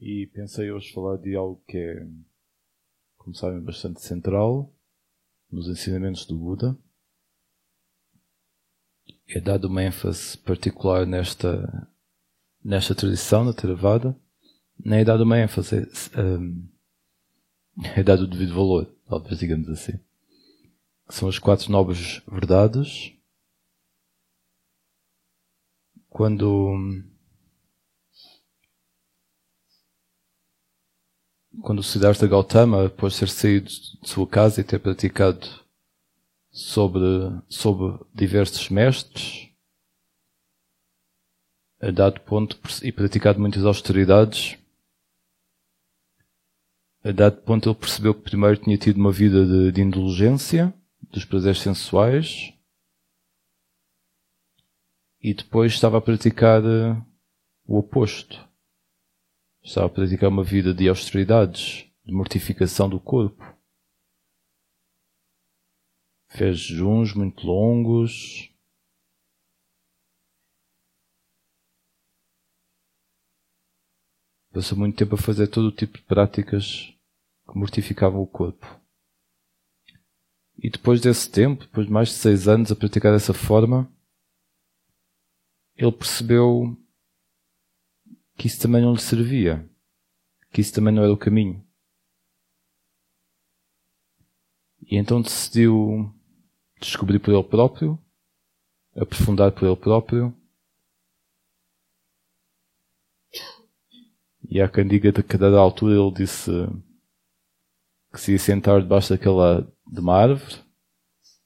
E 0.00 0.28
pensei 0.28 0.70
hoje 0.70 0.92
falar 0.92 1.16
de 1.16 1.34
algo 1.34 1.60
que 1.66 1.76
é, 1.76 2.06
como 3.16 3.34
sabem, 3.34 3.60
bastante 3.60 4.00
central 4.00 4.72
nos 5.50 5.68
ensinamentos 5.68 6.24
do 6.24 6.38
Buda. 6.38 6.78
É 9.26 9.40
dado 9.40 9.66
uma 9.66 9.82
ênfase 9.82 10.38
particular 10.38 11.04
nesta, 11.04 11.90
nesta 12.64 12.94
tradição, 12.94 13.44
na 13.44 13.52
Theravada. 13.52 14.16
Nem 14.78 15.00
é 15.00 15.04
dado 15.04 15.24
uma 15.24 15.40
ênfase, 15.40 15.78
é, 16.14 16.22
um, 16.22 16.68
é 17.96 18.02
dado 18.04 18.22
o 18.22 18.28
devido 18.28 18.54
valor, 18.54 18.86
talvez 19.08 19.40
digamos 19.40 19.68
assim. 19.68 19.98
São 21.08 21.28
as 21.28 21.40
quatro 21.40 21.72
nobres 21.72 22.22
verdades. 22.28 23.12
Quando 26.08 27.04
quando 31.62 31.80
o 31.80 31.82
Siddhartha 31.82 32.26
Gautama, 32.26 32.86
após 32.86 33.18
ter 33.18 33.28
saído 33.28 33.68
de 33.68 34.08
sua 34.08 34.26
casa 34.26 34.60
e 34.60 34.64
ter 34.64 34.78
praticado 34.78 35.46
sobre, 36.50 37.02
sobre 37.48 38.04
diversos 38.14 38.68
mestres, 38.68 39.48
a 41.80 41.90
dado 41.90 42.20
ponto 42.20 42.58
e 42.82 42.90
praticado 42.90 43.38
muitas 43.38 43.64
austeridades, 43.64 44.58
a 47.04 47.12
dado 47.12 47.40
ponto 47.42 47.68
ele 47.68 47.76
percebeu 47.76 48.14
que 48.14 48.22
primeiro 48.22 48.56
tinha 48.56 48.76
tido 48.76 48.96
uma 48.96 49.12
vida 49.12 49.46
de, 49.46 49.72
de 49.72 49.80
indulgência 49.80 50.74
dos 51.10 51.24
prazeres 51.24 51.60
sensuais 51.60 52.52
e 55.20 55.32
depois 55.32 55.72
estava 55.72 55.98
a 55.98 56.00
praticar 56.00 56.62
eh, 56.64 56.96
o 57.66 57.78
oposto 57.78 58.47
Estava 59.68 59.84
a 59.86 59.90
praticar 59.90 60.30
uma 60.30 60.42
vida 60.42 60.72
de 60.72 60.88
austeridades, 60.88 61.86
de 62.02 62.10
mortificação 62.10 62.88
do 62.88 62.98
corpo. 62.98 63.44
Fez 66.30 66.58
jejuns 66.58 67.12
muito 67.12 67.46
longos. 67.46 68.50
Passou 74.50 74.78
muito 74.78 74.96
tempo 74.96 75.16
a 75.16 75.18
fazer 75.18 75.48
todo 75.48 75.66
o 75.66 75.72
tipo 75.72 75.98
de 75.98 76.04
práticas 76.04 76.94
que 77.46 77.58
mortificavam 77.58 78.22
o 78.22 78.26
corpo. 78.26 78.66
E 80.56 80.70
depois 80.70 81.02
desse 81.02 81.30
tempo, 81.30 81.64
depois 81.66 81.86
de 81.86 81.92
mais 81.92 82.08
de 82.08 82.14
seis 82.14 82.48
anos 82.48 82.72
a 82.72 82.74
praticar 82.74 83.12
dessa 83.12 83.34
forma, 83.34 83.86
ele 85.76 85.92
percebeu 85.92 86.74
que 88.38 88.46
isso 88.46 88.60
também 88.60 88.80
não 88.80 88.92
lhe 88.92 89.00
servia, 89.00 89.68
que 90.52 90.60
isso 90.60 90.72
também 90.72 90.94
não 90.94 91.02
era 91.02 91.12
o 91.12 91.16
caminho. 91.16 91.66
E 94.80 94.96
então 94.96 95.20
decidiu 95.20 96.14
descobrir 96.80 97.18
por 97.18 97.34
ele 97.34 97.42
próprio, 97.42 97.98
aprofundar 98.96 99.50
por 99.50 99.66
ele 99.66 99.76
próprio. 99.76 100.32
E 104.48 104.60
à 104.62 104.68
candiga 104.68 105.10
de 105.10 105.22
cada 105.22 105.58
altura 105.58 105.96
ele 105.96 106.14
disse 106.14 106.50
que 108.12 108.20
se 108.20 108.32
ia 108.32 108.38
sentar 108.38 108.80
debaixo 108.80 109.10
daquela 109.10 109.62
de 109.84 110.00
uma 110.00 110.14
árvore 110.14 110.64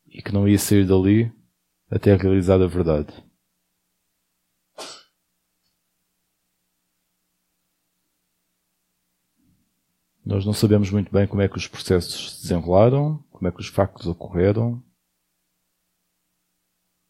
e 0.06 0.22
que 0.22 0.30
não 0.30 0.46
ia 0.46 0.58
sair 0.58 0.86
dali 0.86 1.32
até 1.90 2.14
realizar 2.14 2.60
a 2.60 2.66
verdade. 2.66 3.31
Nós 10.32 10.46
não 10.46 10.54
sabemos 10.54 10.90
muito 10.90 11.12
bem 11.12 11.26
como 11.26 11.42
é 11.42 11.48
que 11.48 11.58
os 11.58 11.68
processos 11.68 12.36
se 12.36 12.42
desenrolaram, 12.44 13.22
como 13.30 13.46
é 13.48 13.52
que 13.52 13.60
os 13.60 13.66
factos 13.66 14.06
ocorreram, 14.06 14.82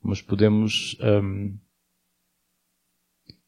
mas 0.03 0.21
podemos 0.21 0.99
um, 1.01 1.57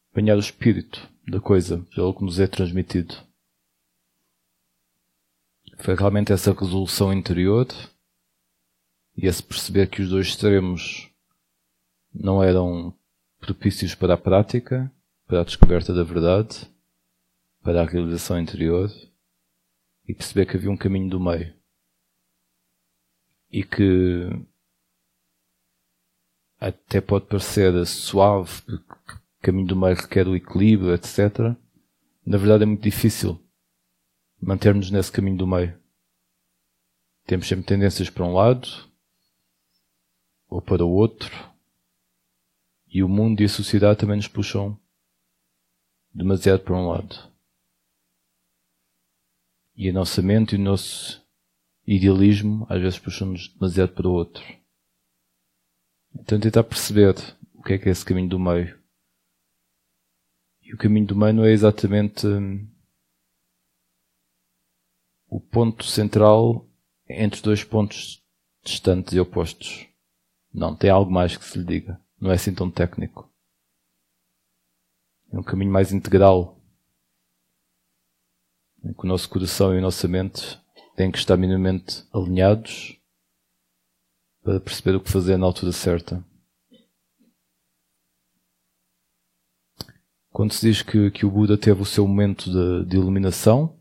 apanhar 0.09 0.37
o 0.37 0.39
espírito 0.39 1.05
da 1.27 1.41
coisa, 1.41 1.85
pelo 1.93 2.13
que 2.13 2.23
nos 2.23 2.39
é 2.39 2.47
transmitido. 2.47 3.15
Foi 5.79 5.93
realmente 5.93 6.31
essa 6.31 6.53
resolução 6.53 7.11
interior 7.11 7.67
e 9.17 9.27
esse 9.27 9.43
perceber 9.43 9.89
que 9.89 10.01
os 10.01 10.07
dois 10.07 10.27
extremos 10.27 11.09
não 12.13 12.41
eram 12.41 12.97
propícios 13.41 13.93
para 13.93 14.13
a 14.13 14.17
prática, 14.17 14.89
para 15.27 15.41
a 15.41 15.43
descoberta 15.43 15.93
da 15.93 16.03
verdade, 16.03 16.65
para 17.61 17.81
a 17.81 17.85
realização 17.85 18.39
interior 18.39 18.89
e 20.07 20.13
perceber 20.13 20.45
que 20.45 20.55
havia 20.55 20.71
um 20.71 20.77
caminho 20.77 21.09
do 21.09 21.19
meio. 21.19 21.53
E 23.49 23.63
que 23.63 24.29
até 26.59 27.01
pode 27.01 27.25
parecer 27.25 27.85
suave, 27.85 28.61
porque 28.61 29.13
o 29.13 29.41
caminho 29.41 29.67
do 29.67 29.75
meio 29.75 29.95
requer 29.95 30.27
o 30.27 30.35
equilíbrio, 30.35 30.93
etc. 30.93 31.55
Na 32.25 32.37
verdade 32.37 32.63
é 32.63 32.65
muito 32.65 32.81
difícil 32.81 33.39
mantermos 34.41 34.91
nesse 34.91 35.11
caminho 35.11 35.37
do 35.37 35.47
meio. 35.47 35.79
Temos 37.25 37.47
sempre 37.47 37.65
tendências 37.65 38.09
para 38.09 38.25
um 38.25 38.33
lado 38.33 38.67
ou 40.47 40.61
para 40.61 40.85
o 40.85 40.91
outro. 40.91 41.31
E 42.87 43.03
o 43.03 43.09
mundo 43.09 43.41
e 43.41 43.45
a 43.45 43.49
sociedade 43.49 43.99
também 43.99 44.15
nos 44.15 44.27
puxam 44.27 44.79
demasiado 46.13 46.61
para 46.61 46.75
um 46.75 46.87
lado 46.87 47.34
e 49.75 49.89
a 49.89 49.93
nossa 49.93 50.21
mente 50.21 50.55
e 50.55 50.59
o 50.59 50.61
nosso 50.61 51.23
idealismo 51.85 52.65
às 52.69 52.81
vezes 52.81 52.99
puxam-nos 52.99 53.49
demasiado 53.49 53.93
para 53.93 54.07
o 54.07 54.13
outro. 54.13 54.43
Então 56.15 56.39
tentar 56.39 56.63
perceber 56.63 57.15
o 57.53 57.61
que 57.61 57.73
é 57.73 57.77
que 57.77 57.89
é 57.89 57.91
esse 57.91 58.05
caminho 58.05 58.29
do 58.29 58.39
meio. 58.39 58.79
E 60.61 60.73
o 60.73 60.77
caminho 60.77 61.05
do 61.05 61.15
meio 61.15 61.33
não 61.33 61.45
é 61.45 61.51
exatamente 61.51 62.25
hum, 62.25 62.67
o 65.27 65.39
ponto 65.39 65.83
central 65.83 66.67
entre 67.07 67.41
dois 67.41 67.63
pontos 67.63 68.23
distantes 68.63 69.13
e 69.13 69.19
opostos. 69.19 69.87
Não, 70.53 70.75
tem 70.75 70.89
algo 70.89 71.11
mais 71.11 71.35
que 71.35 71.43
se 71.43 71.59
lhe 71.59 71.65
diga. 71.65 72.01
Não 72.19 72.31
é 72.31 72.35
assim 72.35 72.53
tão 72.53 72.71
técnico. 72.71 73.29
É 75.31 75.37
um 75.37 75.43
caminho 75.43 75.71
mais 75.71 75.91
integral 75.91 76.54
que 78.93 79.05
o 79.05 79.07
nosso 79.07 79.29
coração 79.29 79.73
e 79.73 79.79
a 79.79 79.81
nossa 79.81 80.07
mente 80.07 80.59
têm 80.95 81.11
que 81.11 81.17
estar 81.17 81.35
minimamente 81.37 82.05
alinhados 82.13 82.99
para 84.43 84.59
perceber 84.59 84.95
o 84.95 85.01
que 85.01 85.11
fazer 85.11 85.37
na 85.37 85.45
altura 85.45 85.71
certa. 85.71 86.23
Quando 90.31 90.53
se 90.53 90.67
diz 90.67 90.81
que, 90.81 91.09
que 91.11 91.25
o 91.25 91.31
Buda 91.31 91.57
teve 91.57 91.81
o 91.81 91.85
seu 91.85 92.07
momento 92.07 92.51
de, 92.51 92.89
de 92.89 92.97
iluminação, 92.97 93.79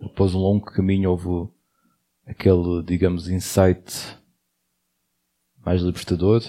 após 0.00 0.34
um 0.34 0.38
longo 0.38 0.64
caminho 0.66 1.10
houve 1.10 1.52
aquele, 2.24 2.82
digamos, 2.82 3.28
insight 3.28 4.16
mais 5.64 5.82
libertador, 5.82 6.42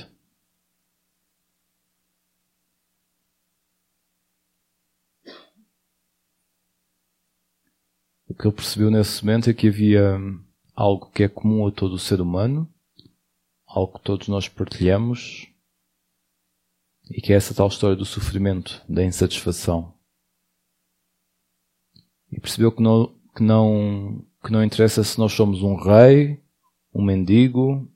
que 8.33 8.47
ele 8.47 8.55
percebeu 8.55 8.91
nesse 8.91 9.25
momento 9.25 9.49
é 9.49 9.53
que 9.53 9.67
havia 9.67 10.17
hum, 10.17 10.43
algo 10.75 11.09
que 11.11 11.23
é 11.23 11.29
comum 11.29 11.65
a 11.65 11.71
todo 11.71 11.93
o 11.93 11.99
ser 11.99 12.19
humano, 12.19 12.71
algo 13.65 13.97
que 13.97 14.03
todos 14.03 14.27
nós 14.27 14.47
partilhamos, 14.49 15.47
e 17.09 17.21
que 17.21 17.31
é 17.31 17.35
essa 17.35 17.53
tal 17.53 17.67
história 17.67 17.95
do 17.95 18.05
sofrimento, 18.05 18.83
da 18.87 19.03
insatisfação. 19.03 19.93
E 22.31 22.39
percebeu 22.39 22.71
que 22.71 22.81
não, 22.81 23.15
que 23.35 23.41
não, 23.41 24.25
que 24.43 24.51
não 24.51 24.63
interessa 24.63 25.03
se 25.03 25.17
nós 25.17 25.31
somos 25.31 25.63
um 25.63 25.75
rei, 25.75 26.43
um 26.93 27.01
mendigo, 27.01 27.89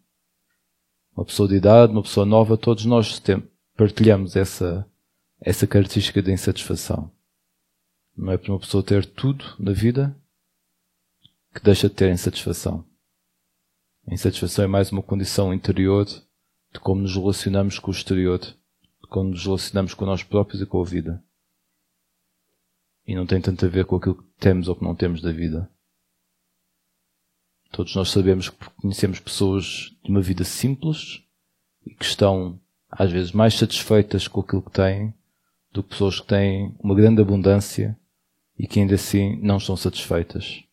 uma 1.16 1.26
pessoa 1.26 1.50
de 1.50 1.56
idade, 1.56 1.92
uma 1.92 2.04
pessoa 2.04 2.26
nova, 2.26 2.58
todos 2.58 2.86
nós 2.86 3.22
partilhamos 3.76 4.36
essa, 4.36 4.90
essa 5.42 5.68
característica 5.68 6.22
da 6.22 6.32
insatisfação. 6.32 7.12
Não 8.16 8.32
é 8.32 8.38
para 8.38 8.52
uma 8.52 8.60
pessoa 8.60 8.82
ter 8.82 9.06
tudo 9.06 9.44
na 9.60 9.74
vida 9.74 10.16
que 11.54 11.62
deixa 11.62 11.90
de 11.90 11.96
ter 11.96 12.12
insatisfação. 12.12 12.86
A 14.08 14.14
insatisfação 14.14 14.66
é 14.66 14.68
mais 14.68 14.92
uma 14.92 15.04
condição 15.04 15.54
interior 15.54 16.06
de 16.06 16.80
como 16.80 17.02
nos 17.02 17.16
relacionamos 17.16 17.78
com 17.78 17.92
o 17.92 17.94
exterior, 17.94 18.40
de 18.40 19.08
como 19.10 19.30
nos 19.30 19.44
relacionamos 19.44 19.94
com 19.94 20.06
nós 20.06 20.24
próprios 20.24 20.62
e 20.62 20.66
com 20.66 20.82
a 20.82 20.86
vida. 20.86 21.24
E 23.06 23.16
não 23.16 23.26
tem 23.26 23.42
tanto 23.42 23.66
a 23.66 23.70
ver 23.70 23.86
com 23.86 23.98
aquilo 23.98 24.16
que 24.16 24.30
temos 24.40 24.68
ou 24.68 24.76
que 24.76 24.84
não 24.84 24.96
temos 24.96 25.22
da 25.22 25.32
vida. 25.32 25.70
Todos 27.72 27.96
nós 27.96 28.10
sabemos 28.10 28.50
que 28.50 28.70
conhecemos 28.82 29.20
pessoas 29.20 29.96
de 30.04 30.10
uma 30.10 30.22
vida 30.22 30.44
simples 30.44 31.24
e 31.86 31.94
que 31.94 32.06
estão 32.06 32.60
às 32.90 33.12
vezes 33.12 33.32
mais 33.32 33.54
satisfeitas 33.56 34.28
com 34.28 34.42
aquilo 34.42 34.62
que 34.62 34.72
têm 34.72 35.14
do 35.72 35.84
que 35.84 35.90
pessoas 35.90 36.20
que 36.20 36.28
têm 36.28 36.76
uma 36.80 36.96
grande 36.96 37.22
abundância 37.22 37.98
e 38.58 38.68
que 38.68 38.80
ainda 38.80 38.96
assim 38.96 39.38
não 39.42 39.58
estão 39.58 39.76
satisfeitas. 39.76 40.64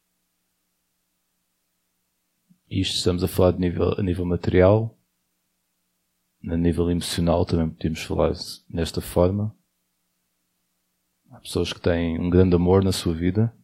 Isto 2.70 2.96
estamos 2.96 3.24
a 3.24 3.28
falar 3.28 3.52
de 3.52 3.60
nível, 3.60 3.94
a 3.98 4.02
nível 4.02 4.26
material, 4.26 4.94
a 6.46 6.56
nível 6.56 6.90
emocional 6.90 7.46
também 7.46 7.70
podemos 7.70 8.02
falar 8.02 8.32
nesta 8.68 9.00
forma. 9.00 9.56
Há 11.30 11.40
pessoas 11.40 11.72
que 11.72 11.80
têm 11.80 12.20
um 12.20 12.28
grande 12.28 12.54
amor 12.54 12.84
na 12.84 12.92
sua 12.92 13.14
vida 13.14 13.56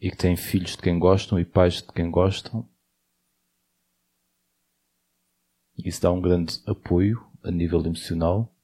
e 0.00 0.10
que 0.10 0.16
têm 0.16 0.36
filhos 0.36 0.72
de 0.72 0.78
quem 0.78 0.98
gostam 0.98 1.38
e 1.38 1.44
pais 1.44 1.82
de 1.82 1.92
quem 1.92 2.10
gostam. 2.10 2.66
Isso 5.76 6.00
dá 6.00 6.10
um 6.10 6.20
grande 6.20 6.62
apoio 6.66 7.30
a 7.44 7.50
nível 7.50 7.84
emocional. 7.84 8.54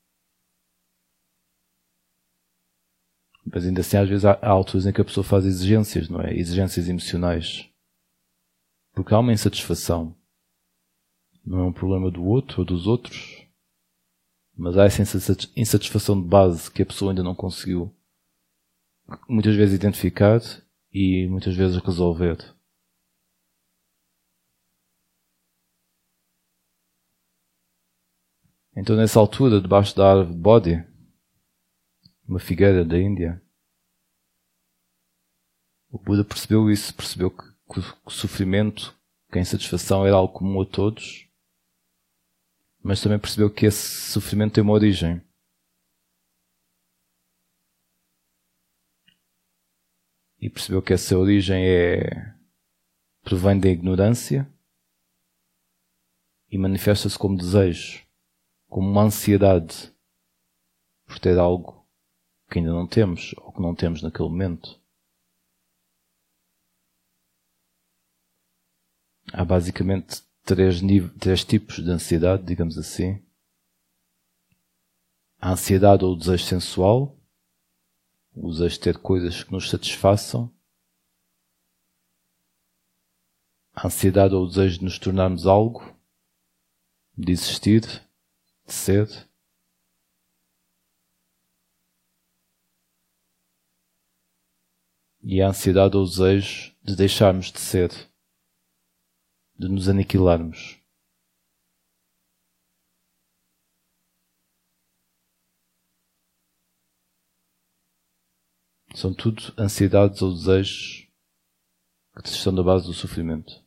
Mas 3.44 3.66
ainda 3.66 3.82
assim, 3.82 3.98
às 3.98 4.08
vezes, 4.08 4.24
há 4.24 4.38
alturas 4.42 4.86
em 4.86 4.92
que 4.92 5.02
a 5.02 5.04
pessoa 5.04 5.22
faz 5.22 5.44
exigências, 5.44 6.08
não 6.08 6.20
é? 6.20 6.34
Exigências 6.34 6.88
emocionais. 6.88 7.73
Porque 8.94 9.12
há 9.12 9.18
uma 9.18 9.32
insatisfação. 9.32 10.16
Não 11.44 11.58
é 11.58 11.64
um 11.64 11.72
problema 11.72 12.10
do 12.10 12.24
outro 12.24 12.60
ou 12.60 12.64
dos 12.64 12.86
outros. 12.86 13.44
Mas 14.56 14.78
há 14.78 14.84
essa 14.84 15.02
insatisfação 15.56 16.20
de 16.20 16.26
base 16.26 16.70
que 16.70 16.82
a 16.82 16.86
pessoa 16.86 17.10
ainda 17.10 17.22
não 17.22 17.34
conseguiu 17.34 17.94
muitas 19.28 19.54
vezes 19.54 19.74
identificar 19.74 20.40
e 20.92 21.26
muitas 21.28 21.54
vezes 21.54 21.76
resolver. 21.82 22.38
Então, 28.76 28.96
nessa 28.96 29.20
altura, 29.20 29.60
debaixo 29.60 29.94
da 29.96 30.10
árvore 30.10 30.34
de 30.34 30.40
Bodhi, 30.40 30.86
uma 32.26 32.40
figueira 32.40 32.84
da 32.84 32.98
Índia, 32.98 33.40
o 35.90 35.98
Buda 35.98 36.24
percebeu 36.24 36.68
isso, 36.68 36.92
percebeu 36.94 37.30
que, 37.30 37.53
que 37.74 37.80
o 38.04 38.10
sofrimento, 38.10 38.96
que 39.30 39.38
a 39.38 39.42
insatisfação 39.42 40.06
era 40.06 40.14
algo 40.16 40.32
comum 40.32 40.62
a 40.62 40.66
todos, 40.66 41.28
mas 42.82 43.00
também 43.00 43.18
percebeu 43.18 43.50
que 43.50 43.66
esse 43.66 44.12
sofrimento 44.12 44.54
tem 44.54 44.62
uma 44.62 44.72
origem. 44.72 45.20
E 50.38 50.48
percebeu 50.48 50.82
que 50.82 50.92
essa 50.92 51.16
origem 51.18 51.66
é 51.66 52.34
provém 53.22 53.58
da 53.58 53.68
ignorância 53.68 54.46
e 56.50 56.58
manifesta-se 56.58 57.18
como 57.18 57.38
desejo 57.38 58.04
como 58.68 58.90
uma 58.90 59.04
ansiedade 59.04 59.94
por 61.06 61.18
ter 61.18 61.38
algo 61.38 61.86
que 62.50 62.58
ainda 62.58 62.72
não 62.72 62.86
temos 62.86 63.32
ou 63.38 63.52
que 63.52 63.62
não 63.62 63.74
temos 63.74 64.02
naquele 64.02 64.28
momento. 64.28 64.83
Há 69.32 69.44
basicamente 69.44 70.22
três, 70.44 70.80
três 71.18 71.44
tipos 71.44 71.76
de 71.76 71.90
ansiedade, 71.90 72.44
digamos 72.44 72.76
assim. 72.78 73.22
A 75.40 75.52
ansiedade 75.52 76.04
ou 76.04 76.12
o 76.12 76.16
desejo 76.16 76.44
sensual, 76.44 77.18
o 78.34 78.50
desejo 78.50 78.74
de 78.74 78.80
ter 78.80 78.98
coisas 78.98 79.42
que 79.42 79.52
nos 79.52 79.68
satisfaçam. 79.70 80.52
A 83.74 83.86
ansiedade 83.86 84.34
ou 84.34 84.44
o 84.44 84.48
desejo 84.48 84.78
de 84.78 84.84
nos 84.84 84.98
tornarmos 84.98 85.46
algo, 85.46 85.94
de 87.16 87.32
existir 87.32 87.80
de 88.66 88.72
sede. 88.72 89.28
E 95.22 95.40
a 95.40 95.48
ansiedade 95.48 95.96
ou 95.96 96.04
o 96.04 96.08
desejo 96.08 96.74
de 96.82 96.94
deixarmos 96.94 97.50
de 97.50 97.58
ser, 97.58 97.90
de 99.58 99.68
nos 99.68 99.88
aniquilarmos. 99.88 100.78
São 108.94 109.12
tudo 109.12 109.52
ansiedades 109.58 110.22
ou 110.22 110.32
desejos 110.32 111.08
que 112.22 112.28
estão 112.28 112.54
da 112.54 112.62
base 112.62 112.86
do 112.86 112.92
sofrimento 112.92 113.64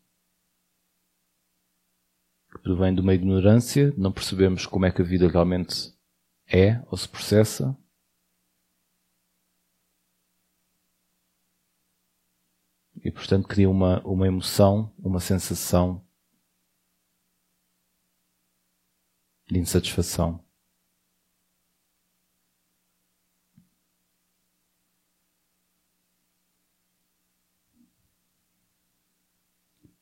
que 2.58 2.64
provém 2.64 2.94
de 2.94 3.02
uma 3.02 3.14
ignorância, 3.14 3.94
não 3.98 4.12
percebemos 4.12 4.66
como 4.66 4.86
é 4.86 4.92
que 4.92 5.02
a 5.02 5.06
vida 5.06 5.28
realmente 5.28 5.94
é 6.48 6.82
ou 6.90 6.98
se 6.98 7.08
processa. 7.08 7.78
E 13.04 13.07
portanto 13.18 13.48
cria 13.48 13.68
uma, 13.70 14.00
uma 14.06 14.28
emoção, 14.28 14.94
uma 15.00 15.20
sensação 15.20 16.06
de 19.48 19.58
insatisfação. 19.58 20.46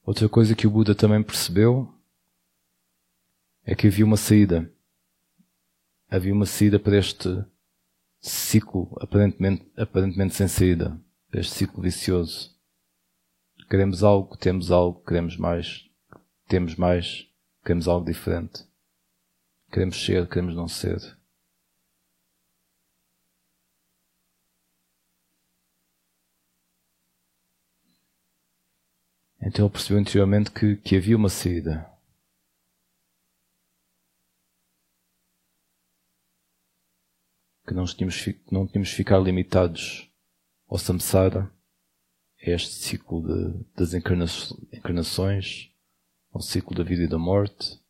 Outra 0.03 0.27
coisa 0.29 0.53
que 0.53 0.67
o 0.67 0.69
Buda 0.69 0.93
também 0.93 1.23
percebeu 1.23 1.91
é 3.63 3.73
que 3.73 3.87
havia 3.87 4.05
uma 4.05 4.17
saída. 4.17 4.71
Havia 6.07 6.33
uma 6.33 6.45
saída 6.45 6.77
para 6.79 6.97
este 6.97 7.43
ciclo 8.19 8.95
aparentemente, 8.99 9.65
aparentemente 9.75 10.35
sem 10.35 10.47
saída, 10.47 11.01
para 11.31 11.39
este 11.39 11.53
ciclo 11.53 11.81
vicioso. 11.81 12.54
Queremos 13.69 14.03
algo, 14.03 14.37
temos 14.37 14.71
algo, 14.71 15.03
queremos 15.03 15.37
mais, 15.37 15.89
temos 16.47 16.75
mais, 16.75 17.27
queremos 17.63 17.87
algo 17.87 18.05
diferente. 18.05 18.63
Queremos 19.71 20.03
ser, 20.03 20.27
queremos 20.27 20.55
não 20.55 20.67
ser. 20.67 20.99
Então 29.41 29.65
ele 29.65 29.71
percebeu 29.71 29.99
interiormente 29.99 30.51
que, 30.51 30.75
que 30.77 30.95
havia 30.95 31.15
uma 31.15 31.29
saída. 31.29 31.95
que 37.65 37.73
não 37.73 37.85
tínhamos, 37.85 38.23
não 38.51 38.67
tínhamos 38.67 38.91
ficar 38.91 39.17
limitados 39.19 40.09
ao 40.67 40.77
samsara, 40.77 41.51
este 42.53 42.73
ciclo 42.73 43.21
de, 43.21 43.65
das 43.75 43.93
encarnações, 43.93 45.71
ao 46.31 46.41
ciclo 46.41 46.75
da 46.75 46.83
vida 46.83 47.03
e 47.03 47.07
da 47.07 47.17
morte, 47.17 47.81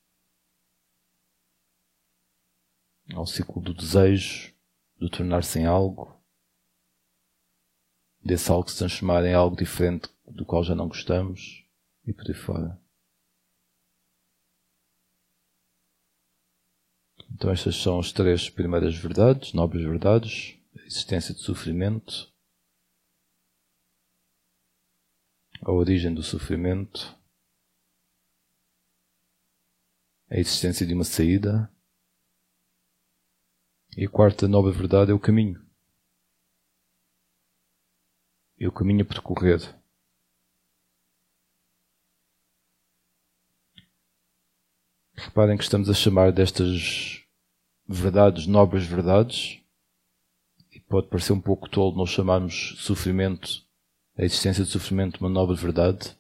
ao 3.14 3.26
ciclo 3.26 3.62
do 3.62 3.74
desejo, 3.74 4.54
de 5.00 5.10
tornar-se 5.10 5.60
em 5.60 5.66
algo, 5.66 6.16
desse 8.24 8.50
algo 8.50 8.70
se 8.70 8.78
transformar 8.78 9.26
em 9.26 9.34
algo 9.34 9.56
diferente 9.56 10.10
do 10.26 10.46
qual 10.46 10.64
já 10.64 10.74
não 10.74 10.88
gostamos 10.88 11.66
e 12.06 12.14
por 12.14 12.28
aí 12.28 12.34
fora. 12.34 12.80
Então 17.32 17.52
estas 17.52 17.76
são 17.76 18.00
as 18.00 18.12
três 18.12 18.50
primeiras 18.50 18.96
verdades, 18.96 19.54
nobres 19.54 19.84
verdades, 19.84 20.58
a 20.78 20.86
existência 20.86 21.34
de 21.34 21.42
sofrimento, 21.42 22.34
a 25.66 25.72
origem 25.72 26.14
do 26.14 26.22
sofrimento, 26.22 27.18
a 30.30 30.38
existência 30.38 30.86
de 30.86 30.94
uma 30.94 31.04
saída 31.04 31.74
e 33.98 34.06
a 34.06 34.10
quarta 34.10 34.48
nobre 34.48 34.72
verdade 34.72 35.10
é 35.10 35.14
o 35.14 35.20
caminho. 35.20 35.66
É 38.60 38.68
o 38.68 38.72
caminho 38.72 39.02
a 39.02 39.06
percorrer. 39.06 39.60
Reparem 45.16 45.58
que 45.58 45.64
estamos 45.64 45.90
a 45.90 45.96
chamar 45.96 46.32
destas 46.32 47.26
verdades, 47.88 48.46
nobres 48.46 48.86
verdades, 48.86 49.64
e 50.72 50.80
pode 50.80 51.08
parecer 51.08 51.34
um 51.34 51.42
pouco 51.42 51.68
tolo 51.68 51.98
nós 51.98 52.12
chamarmos 52.12 52.76
sofrimento, 52.78 53.65
a 54.18 54.24
existência 54.24 54.64
de 54.64 54.70
sofrimento, 54.70 55.20
uma 55.20 55.30
nobre 55.30 55.56
verdade. 55.56 56.18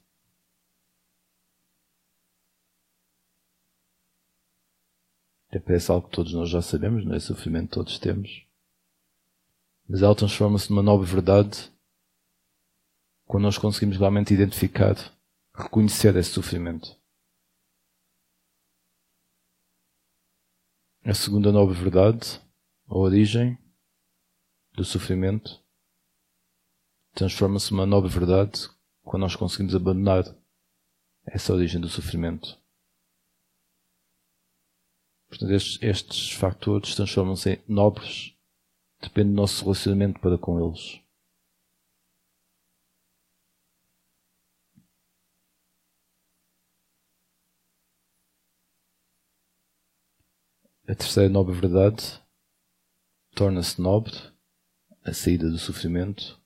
Até 5.47 5.59
parece 5.59 5.89
algo 5.89 6.07
que 6.09 6.15
todos 6.15 6.33
nós 6.33 6.49
já 6.49 6.61
sabemos, 6.61 7.05
não 7.05 7.15
é? 7.15 7.19
Sofrimento 7.19 7.75
todos 7.75 7.97
temos. 7.97 8.45
Mas 9.87 10.01
ela 10.01 10.15
transforma-se 10.15 10.69
numa 10.69 10.83
nova 10.83 11.03
verdade 11.03 11.71
quando 13.25 13.43
nós 13.43 13.57
conseguimos 13.57 13.97
realmente 13.97 14.33
identificar, 14.33 14.95
reconhecer 15.53 16.15
esse 16.15 16.31
sofrimento. 16.31 16.95
A 21.03 21.13
segunda 21.13 21.51
nova 21.51 21.73
verdade, 21.73 22.41
a 22.87 22.97
origem 22.97 23.57
do 24.73 24.83
sofrimento, 24.83 25.63
transforma-se 27.15 27.71
numa 27.71 27.85
nova 27.85 28.09
verdade 28.09 28.69
quando 29.01 29.21
nós 29.21 29.35
conseguimos 29.35 29.73
abandonar 29.73 30.25
essa 31.25 31.53
origem 31.53 31.79
do 31.79 31.87
sofrimento. 31.87 32.59
Portanto, 35.29 35.51
estes, 35.53 35.81
estes 35.81 36.31
fatores 36.33 36.93
transformam-se 36.93 37.53
em 37.53 37.63
nobres, 37.67 38.35
depende 39.01 39.29
do 39.29 39.35
nosso 39.35 39.63
relacionamento 39.63 40.19
para 40.19 40.37
com 40.37 40.59
eles. 40.59 41.01
A 50.87 50.93
terceira 50.93 51.29
nobre 51.29 51.55
verdade 51.55 52.21
torna-se 53.33 53.81
nobre 53.81 54.13
a 55.03 55.13
saída 55.13 55.49
do 55.49 55.57
sofrimento 55.57 56.44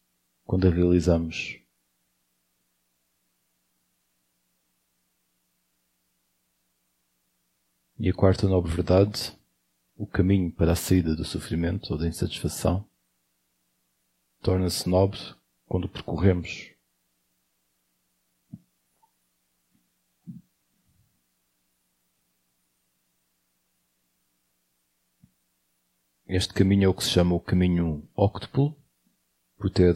quando 0.50 0.68
a 0.68 0.72
realizamos. 0.72 1.60
E 8.00 8.10
a 8.10 8.14
quarta 8.16 8.48
nobre 8.48 8.72
verdade, 8.72 9.38
o 9.96 10.08
caminho 10.08 10.52
para 10.52 10.72
a 10.72 10.76
saída 10.76 11.16
do 11.16 11.24
sofrimento 11.24 11.94
ou 11.94 12.00
da 12.00 12.08
insatisfação, 12.08 12.84
torna-se 14.42 14.90
nobre 14.90 15.20
quando 15.68 15.88
percorremos 15.88 16.74
Este 26.26 26.54
caminho 26.54 26.86
é 26.86 26.88
o 26.88 26.94
que 26.94 27.04
se 27.04 27.10
chama 27.10 27.34
o 27.36 27.40
caminho 27.40 28.08
óctuplo, 28.16 28.76
por 29.58 29.72
ter 29.72 29.90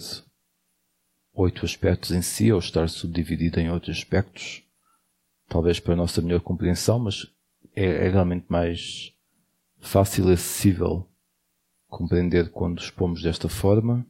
oito 1.34 1.66
aspectos 1.66 2.12
em 2.12 2.22
si, 2.22 2.52
ou 2.52 2.60
estar 2.60 2.88
subdividido 2.88 3.60
em 3.60 3.70
oito 3.70 3.90
aspectos, 3.90 4.64
talvez 5.48 5.80
para 5.80 5.94
a 5.94 5.98
nossa 5.98 6.22
melhor 6.22 6.42
compreensão, 6.42 7.00
mas 7.00 7.28
é, 7.76 8.08
é 8.08 8.10
realmente 8.10 8.46
mais 8.48 9.14
fácil 9.80 10.30
e 10.30 10.34
acessível 10.34 11.10
compreender 11.88 12.52
quando 12.52 12.82
expomos 12.82 13.22
desta 13.22 13.50
forma. 13.50 14.06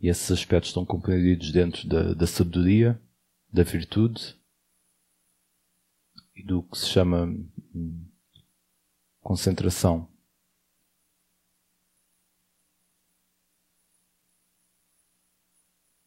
E 0.00 0.08
esses 0.08 0.30
aspectos 0.30 0.70
estão 0.70 0.84
compreendidos 0.84 1.50
dentro 1.50 1.88
da, 1.88 2.12
da 2.14 2.26
sabedoria, 2.26 3.00
da 3.50 3.62
virtude 3.62 4.36
e 6.34 6.42
do 6.44 6.62
que 6.62 6.76
se 6.76 6.86
chama 6.86 7.24
hum, 7.74 8.06
concentração. 9.20 10.13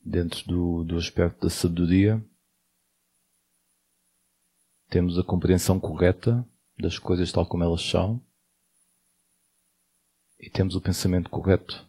Dentro 0.09 0.47
do, 0.47 0.83
do 0.85 0.97
aspecto 0.97 1.41
da 1.41 1.49
sabedoria, 1.49 2.23
temos 4.89 5.19
a 5.19 5.23
compreensão 5.23 5.81
correta 5.81 6.47
das 6.79 6.97
coisas 6.97 7.29
tal 7.29 7.45
como 7.45 7.65
elas 7.65 7.81
são 7.81 8.23
e 10.39 10.49
temos 10.49 10.75
o 10.75 10.81
pensamento 10.81 11.29
correto. 11.29 11.85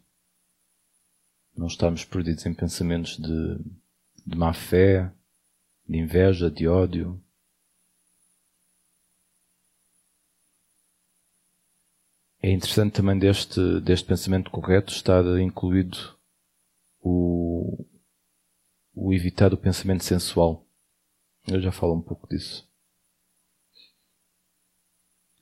Não 1.57 1.69
estamos 1.69 2.05
perdidos 2.05 2.45
em 2.45 2.53
pensamentos 2.53 3.17
de, 3.17 3.59
de 4.27 4.37
má 4.37 4.53
fé, 4.53 5.13
de 5.89 5.99
inveja, 5.99 6.51
de 6.51 6.67
ódio, 6.67 7.23
É 12.41 12.51
interessante 12.51 12.95
também 12.95 13.19
deste, 13.19 13.81
deste 13.81 14.07
pensamento 14.07 14.51
correto 14.51 14.93
estar 14.93 15.25
incluído 15.41 16.17
o, 17.01 17.38
o 19.01 19.13
evitar 19.13 19.55
o 19.55 19.57
pensamento 19.57 20.03
sensual. 20.03 20.67
Eu 21.47 21.61
já 21.61 21.71
falo 21.71 21.95
um 21.95 22.03
pouco 22.03 22.29
disso. 22.29 22.69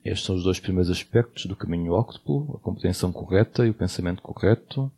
Estes 0.04 0.26
são 0.26 0.36
os 0.36 0.44
dois 0.44 0.60
primeiros 0.60 0.90
aspectos 0.90 1.46
do 1.46 1.56
caminho 1.56 1.92
óctuplo, 1.92 2.56
a 2.56 2.60
compreensão 2.60 3.10
correta 3.10 3.66
e 3.66 3.70
o 3.70 3.74
pensamento 3.74 4.22
correto. 4.22 4.92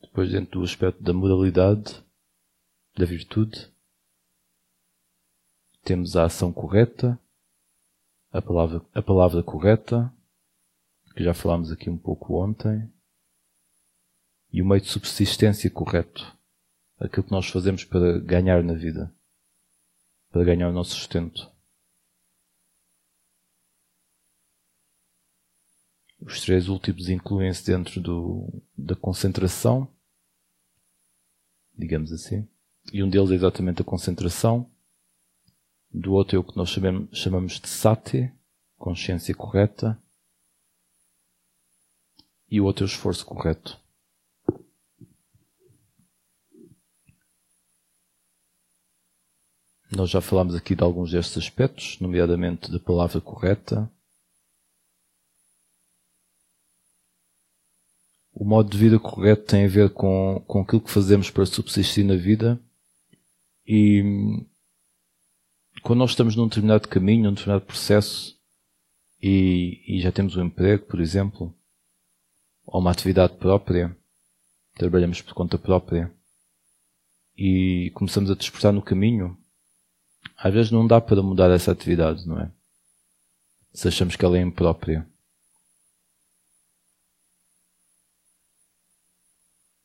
Depois, 0.00 0.30
dentro 0.30 0.60
do 0.60 0.64
aspecto 0.64 1.02
da 1.02 1.12
moralidade, 1.12 2.04
da 2.96 3.04
virtude, 3.04 3.72
temos 5.82 6.16
a 6.16 6.26
ação 6.26 6.52
correta, 6.52 7.18
a 8.30 8.42
palavra, 8.42 8.84
a 8.94 9.02
palavra 9.02 9.42
correta, 9.42 10.12
que 11.16 11.24
já 11.24 11.34
falámos 11.34 11.72
aqui 11.72 11.90
um 11.90 11.98
pouco 11.98 12.34
ontem, 12.34 12.88
e 14.52 14.62
o 14.62 14.66
meio 14.66 14.80
de 14.80 14.88
subsistência 14.88 15.70
correto, 15.70 16.36
aquilo 16.98 17.24
que 17.24 17.32
nós 17.32 17.48
fazemos 17.48 17.84
para 17.84 18.18
ganhar 18.18 18.62
na 18.62 18.74
vida, 18.74 19.12
para 20.30 20.44
ganhar 20.44 20.68
o 20.68 20.72
nosso 20.72 20.92
sustento. 20.92 21.50
Os 26.20 26.40
três 26.40 26.68
últimos 26.68 27.08
incluem-se 27.08 27.64
dentro 27.64 28.00
do, 28.00 28.62
da 28.76 28.96
concentração, 28.96 29.88
digamos 31.76 32.12
assim, 32.12 32.48
e 32.92 33.02
um 33.02 33.08
deles 33.08 33.30
é 33.30 33.34
exatamente 33.34 33.82
a 33.82 33.84
concentração, 33.84 34.68
do 35.90 36.12
outro 36.12 36.36
é 36.36 36.38
o 36.38 36.44
que 36.44 36.56
nós 36.56 36.70
chamamos, 37.12 37.60
de 37.60 37.68
sati, 37.68 38.32
consciência 38.76 39.34
correta, 39.34 40.00
e 42.50 42.60
o 42.60 42.64
outro 42.64 42.84
é 42.84 42.86
o 42.86 42.90
esforço 42.90 43.24
correto. 43.24 43.78
Nós 49.90 50.10
já 50.10 50.20
falámos 50.20 50.54
aqui 50.54 50.74
de 50.74 50.82
alguns 50.82 51.10
destes 51.10 51.38
aspectos, 51.38 51.98
nomeadamente 51.98 52.70
da 52.70 52.78
palavra 52.78 53.20
correta. 53.20 53.90
O 58.34 58.44
modo 58.44 58.70
de 58.70 58.76
vida 58.76 58.98
correto 58.98 59.46
tem 59.46 59.64
a 59.64 59.68
ver 59.68 59.90
com, 59.90 60.42
com 60.46 60.60
aquilo 60.60 60.82
que 60.82 60.90
fazemos 60.90 61.30
para 61.30 61.46
subsistir 61.46 62.04
na 62.04 62.16
vida 62.16 62.60
e 63.66 64.44
quando 65.82 66.00
nós 66.00 66.10
estamos 66.10 66.36
num 66.36 66.46
determinado 66.46 66.86
caminho, 66.86 67.24
num 67.24 67.32
determinado 67.32 67.64
processo 67.64 68.38
e, 69.20 69.82
e 69.86 70.00
já 70.00 70.12
temos 70.12 70.36
um 70.36 70.44
emprego, 70.44 70.84
por 70.86 71.00
exemplo, 71.00 71.54
ou 72.64 72.80
uma 72.80 72.90
atividade 72.90 73.36
própria, 73.36 73.96
trabalhamos 74.74 75.22
por 75.22 75.34
conta 75.34 75.58
própria 75.58 76.12
e 77.36 77.90
começamos 77.94 78.30
a 78.30 78.34
despertar 78.34 78.72
no 78.72 78.82
caminho, 78.82 79.36
às 80.38 80.54
vezes 80.54 80.70
não 80.70 80.86
dá 80.86 81.00
para 81.00 81.20
mudar 81.20 81.50
essa 81.50 81.72
atividade, 81.72 82.26
não 82.26 82.38
é? 82.40 82.50
Se 83.74 83.88
achamos 83.88 84.14
que 84.14 84.24
ela 84.24 84.38
é 84.38 84.40
imprópria. 84.40 85.04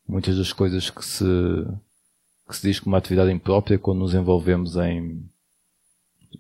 Muitas 0.08 0.38
das 0.38 0.54
coisas 0.54 0.92
que 0.92 1.04
se, 1.04 1.26
que 2.48 2.56
se 2.56 2.68
diz 2.68 2.80
como 2.80 2.96
atividade 2.96 3.32
imprópria 3.32 3.80
quando 3.80 4.00
nos 4.00 4.14
envolvemos 4.14 4.76
em 4.76 5.28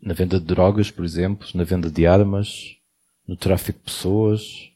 na 0.01 0.13
venda 0.13 0.39
de 0.39 0.46
drogas, 0.46 0.89
por 0.89 1.05
exemplo, 1.05 1.48
na 1.53 1.63
venda 1.63 1.89
de 1.89 2.05
armas, 2.05 2.77
no 3.27 3.38
tráfico 3.38 3.79
de 3.79 3.86
pessoas. 3.86 4.72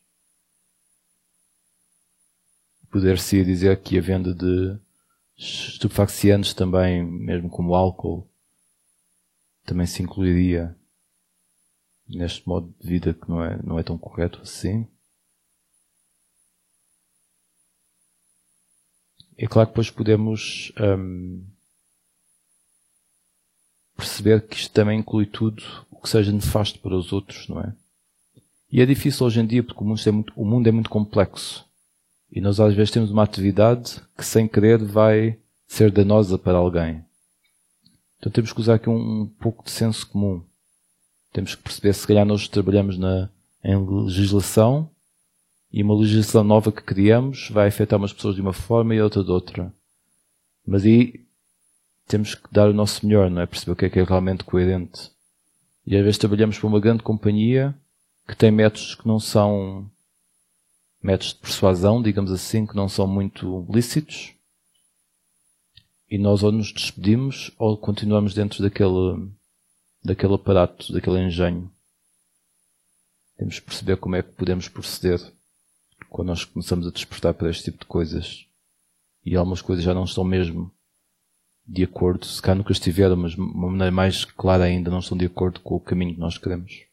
Poder-se 2.92 3.44
dizer 3.44 3.82
que 3.82 3.98
a 3.98 4.02
venda 4.02 4.34
de 4.34 4.78
estupefacientes 5.36 6.54
também, 6.54 7.04
mesmo 7.04 7.50
como 7.50 7.76
álcool, 7.76 8.28
também 9.68 9.86
se 9.86 10.02
incluiria 10.02 10.74
neste 12.08 12.48
modo 12.48 12.74
de 12.80 12.88
vida 12.88 13.14
que 13.14 13.30
não 13.30 13.44
é, 13.44 13.60
não 13.62 13.78
é 13.78 13.84
tão 13.84 13.98
correto 13.98 14.42
assim. 14.42 14.88
É 19.38 19.46
claro 19.46 19.68
que 19.68 19.74
depois 19.74 19.92
podemos 19.92 20.72
hum, 20.80 21.46
perceber 23.96 24.48
que 24.48 24.56
isto 24.56 24.74
também 24.74 25.00
inclui 25.00 25.26
tudo 25.26 25.62
o 25.92 26.02
que 26.02 26.10
seja 26.10 26.32
nefasto 26.32 26.80
para 26.80 26.96
os 26.96 27.12
outros, 27.12 27.48
não 27.50 27.60
é? 27.60 27.76
E 28.72 28.82
é 28.82 28.86
difícil 28.86 29.26
hoje 29.26 29.42
em 29.42 29.46
dia 29.46 29.64
porque 29.64 29.84
o 29.84 29.86
mundo 29.86 30.02
é 30.06 30.12
muito, 30.12 30.34
o 30.36 30.46
mundo 30.46 30.68
é 30.68 30.72
muito 30.72 30.90
complexo. 30.90 31.68
E 32.32 32.40
nós 32.40 32.60
às 32.60 32.74
vezes 32.74 32.92
temos 32.92 33.12
uma 33.12 33.24
atividade 33.24 34.02
que 34.18 34.26
sem 34.26 34.48
querer 34.48 34.82
vai 34.84 35.38
ser 35.68 35.92
danosa 35.92 36.38
para 36.38 36.58
alguém. 36.58 37.07
Então 38.20 38.32
temos 38.32 38.52
que 38.52 38.60
usar 38.60 38.76
aqui 38.76 38.90
um, 38.90 39.22
um 39.22 39.26
pouco 39.28 39.64
de 39.64 39.72
senso 39.72 40.08
comum. 40.08 40.44
Temos 41.32 41.56
que 41.56 41.64
perceber 41.64 41.94
se 41.94 42.08
calhar 42.08 42.26
nós 42.26 42.48
trabalhamos 42.48 42.98
na, 42.98 43.30
em 43.64 43.76
legislação 44.04 44.90
e 45.72 45.84
uma 45.84 45.96
legislação 45.96 46.44
nova 46.44 46.72
que 46.72 46.82
criamos 46.82 47.50
vai 47.52 47.68
afetar 47.68 48.00
umas 48.00 48.14
pessoas 48.14 48.36
de 48.36 48.42
uma 48.42 48.54
forma 48.54 48.96
e 48.96 49.02
outra 49.02 49.24
de 49.24 49.32
outra. 49.32 49.74
Mas 50.66 50.84
aí 50.84 51.26
temos 52.08 52.36
que 52.36 52.52
dar 52.52 52.70
o 52.70 52.74
nosso 52.74 53.06
melhor, 53.06 53.30
não 53.30 53.42
é? 53.42 53.46
Perceber 53.46 53.72
o 53.74 53.76
que 53.76 53.86
é 53.86 53.90
que 53.90 54.00
é 54.00 54.04
realmente 54.04 54.44
coerente. 54.44 55.12
E 55.86 55.96
às 55.96 56.04
vezes 56.04 56.18
trabalhamos 56.18 56.58
para 56.58 56.68
uma 56.68 56.80
grande 56.80 57.04
companhia 57.04 57.76
que 58.28 58.36
tem 58.36 58.52
métodos 58.52 58.96
que 58.96 59.08
não 59.08 59.20
são 59.20 59.90
métodos 61.02 61.34
de 61.34 61.40
persuasão, 61.40 62.02
digamos 62.02 62.32
assim, 62.32 62.66
que 62.66 62.76
não 62.76 62.90
são 62.90 63.08
muito 63.08 63.66
lícitos. 63.70 64.34
E 66.10 66.18
nós 66.18 66.42
ou 66.44 66.52
nos 66.52 66.72
despedimos 66.72 67.52
ou 67.58 67.78
continuamos 67.78 68.34
dentro 68.34 68.64
daquele, 68.64 69.30
daquele 70.04 70.36
aparato, 70.36 70.94
daquele 70.94 71.20
engenho. 71.20 71.70
Temos 73.38 73.56
de 73.56 73.62
perceber 73.62 73.98
como 73.98 74.16
é 74.16 74.24
que 74.24 74.32
podemos 74.32 74.68
proceder 74.68 75.20
quando 76.10 76.30
nós 76.30 76.46
começamos 76.46 76.88
a 76.88 76.92
despertar 76.92 77.34
para 77.34 77.50
este 77.50 77.66
tipo 77.66 77.80
de 77.80 77.86
coisas. 77.86 78.46
E 79.26 79.36
algumas 79.36 79.62
coisas 79.62 79.84
já 79.84 79.94
não 79.94 80.06
estão 80.06 80.24
mesmo 80.24 80.72
de 81.68 81.84
acordo, 81.84 82.26
se 82.26 82.42
cá 82.42 82.56
nunca 82.56 82.72
estiveram, 82.72 83.18
mas 83.18 83.34
de 83.34 83.42
uma 83.42 83.70
maneira 83.70 83.92
mais 83.92 84.24
clara 84.24 84.64
ainda, 84.64 84.90
não 84.90 85.00
estão 85.00 85.18
de 85.18 85.26
acordo 85.26 85.60
com 85.60 85.76
o 85.76 85.80
caminho 85.82 86.14
que 86.14 86.20
nós 86.20 86.38
queremos. 86.38 86.87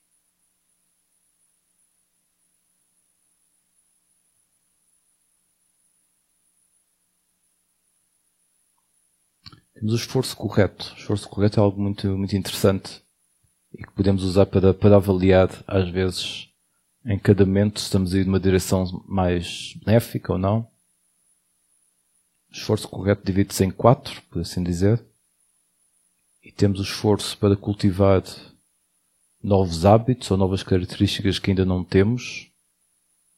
Temos 9.84 10.00
o 10.00 10.02
esforço 10.02 10.34
correto. 10.34 10.94
O 10.94 10.98
esforço 10.98 11.28
correto 11.28 11.60
é 11.60 11.62
algo 11.62 11.78
muito, 11.78 12.08
muito 12.16 12.34
interessante 12.34 13.02
e 13.70 13.84
que 13.84 13.92
podemos 13.92 14.22
usar 14.22 14.46
para, 14.46 14.72
para 14.72 14.96
avaliar, 14.96 15.50
às 15.66 15.90
vezes, 15.90 16.48
em 17.04 17.18
cada 17.18 17.44
momento, 17.44 17.80
se 17.80 17.84
estamos 17.84 18.14
a 18.14 18.18
ir 18.18 18.24
numa 18.24 18.40
direção 18.40 19.04
mais 19.06 19.74
benéfica 19.84 20.32
ou 20.32 20.38
não. 20.38 20.60
O 22.50 22.54
esforço 22.54 22.88
correto 22.88 23.26
divide-se 23.26 23.62
em 23.62 23.70
quatro, 23.70 24.22
por 24.30 24.40
assim 24.40 24.62
dizer. 24.62 25.04
E 26.42 26.50
temos 26.50 26.80
o 26.80 26.84
esforço 26.84 27.36
para 27.36 27.54
cultivar 27.54 28.22
novos 29.42 29.84
hábitos 29.84 30.30
ou 30.30 30.38
novas 30.38 30.62
características 30.62 31.38
que 31.38 31.50
ainda 31.50 31.66
não 31.66 31.84
temos, 31.84 32.50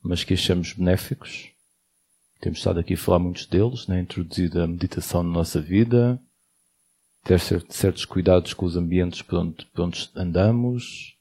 mas 0.01 0.23
que 0.23 0.35
achamos 0.35 0.75
benéficos. 0.75 1.51
Temos 2.41 2.59
estado 2.59 2.79
aqui 2.79 2.95
a 2.95 2.97
falar 2.97 3.19
muitos 3.19 3.47
deles, 3.47 3.89
né? 3.89 4.01
introduzir 4.01 4.57
a 4.57 4.69
meditação 4.69 5.25
na 5.25 5.31
nossa 5.31 5.61
vida, 5.61 6.23
ter 7.27 7.41
certos 7.41 8.05
cuidados 8.05 8.55
com 8.55 8.65
os 8.65 8.77
ambientes 8.77 9.21
por 9.21 9.41
onde, 9.41 9.67
por 9.67 9.83
onde 9.83 10.09
andamos. 10.15 11.17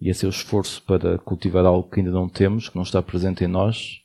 E 0.00 0.08
esse 0.08 0.24
é 0.24 0.28
o 0.28 0.30
esforço 0.30 0.82
para 0.82 1.18
cultivar 1.18 1.66
algo 1.66 1.88
que 1.88 2.00
ainda 2.00 2.10
não 2.10 2.28
temos, 2.28 2.68
que 2.68 2.76
não 2.76 2.82
está 2.82 3.02
presente 3.02 3.44
em 3.44 3.48
nós, 3.48 4.02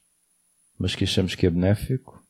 mas 0.77 0.93
que 0.93 1.05
achamos 1.05 1.36
que 1.36 1.48
é 1.48 1.50
benéfico. 1.50 2.21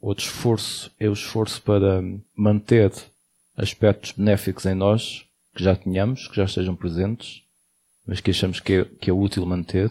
Outro 0.00 0.24
esforço 0.24 0.90
é 0.98 1.08
o 1.08 1.12
esforço 1.12 1.60
para 1.62 2.02
manter 2.34 2.92
aspectos 3.54 4.12
benéficos 4.12 4.64
em 4.64 4.74
nós, 4.74 5.26
que 5.54 5.62
já 5.62 5.76
tenhamos, 5.76 6.26
que 6.28 6.36
já 6.36 6.44
estejam 6.44 6.74
presentes, 6.74 7.42
mas 8.06 8.20
que 8.20 8.30
achamos 8.30 8.58
que 8.58 8.72
é, 8.72 8.84
que 8.84 9.10
é 9.10 9.12
útil 9.12 9.44
manter. 9.44 9.90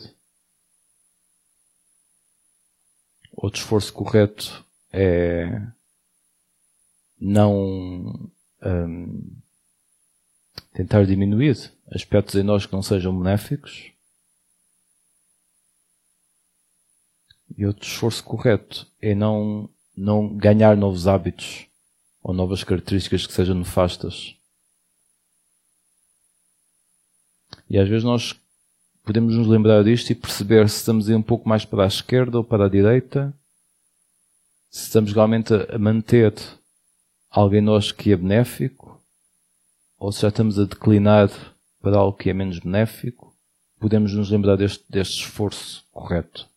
Outro 3.41 3.62
esforço 3.62 3.93
correto 3.93 4.65
é 4.91 5.62
não 7.17 8.29
um, 8.62 9.38
tentar 10.74 11.05
diminuir 11.05 11.72
aspectos 11.89 12.36
em 12.36 12.43
nós 12.43 12.65
que 12.65 12.74
não 12.74 12.84
sejam 12.84 13.17
benéficos. 13.17 13.93
E 17.58 17.65
outro 17.65 17.88
esforço 17.88 18.22
correto 18.25 18.86
é 19.01 19.15
não, 19.15 19.69
não 19.96 20.36
ganhar 20.36 20.75
novos 20.75 21.08
hábitos 21.08 21.65
ou 22.22 22.34
novas 22.34 22.62
características 22.65 23.25
que 23.25 23.31
sejam 23.31 23.55
nefastas. 23.55 24.36
E 27.69 27.77
às 27.79 27.88
vezes 27.88 28.03
nós 28.03 28.37
podemos 29.09 29.35
nos 29.35 29.48
lembrar 29.48 29.83
disto 29.83 30.11
e 30.11 30.15
perceber 30.15 30.69
se 30.69 30.75
estamos 30.75 31.09
a 31.09 31.13
ir 31.13 31.15
um 31.15 31.22
pouco 31.24 31.50
mais 31.50 31.65
para 31.65 31.83
a 31.83 31.87
esquerda 31.87 32.37
ou 32.37 32.43
para 32.43 32.67
a 32.67 32.69
direita, 32.69 33.33
se 34.69 34.83
estamos 34.83 35.11
realmente 35.11 35.51
a 35.51 35.79
manter 35.79 36.31
algo 37.27 37.55
em 37.55 37.61
nós 37.61 37.91
que 37.91 38.11
é 38.11 38.15
benéfico, 38.15 39.03
ou 39.98 40.11
se 40.11 40.22
já 40.22 40.27
estamos 40.27 40.59
a 40.59 40.65
declinar 40.65 41.31
para 41.81 41.98
algo 41.98 42.15
que 42.15 42.29
é 42.29 42.33
menos 42.33 42.59
benéfico, 42.59 43.35
podemos 43.79 44.13
nos 44.13 44.29
lembrar 44.29 44.57
deste, 44.57 44.85
deste 44.87 45.24
esforço 45.24 45.83
correto. 45.91 46.48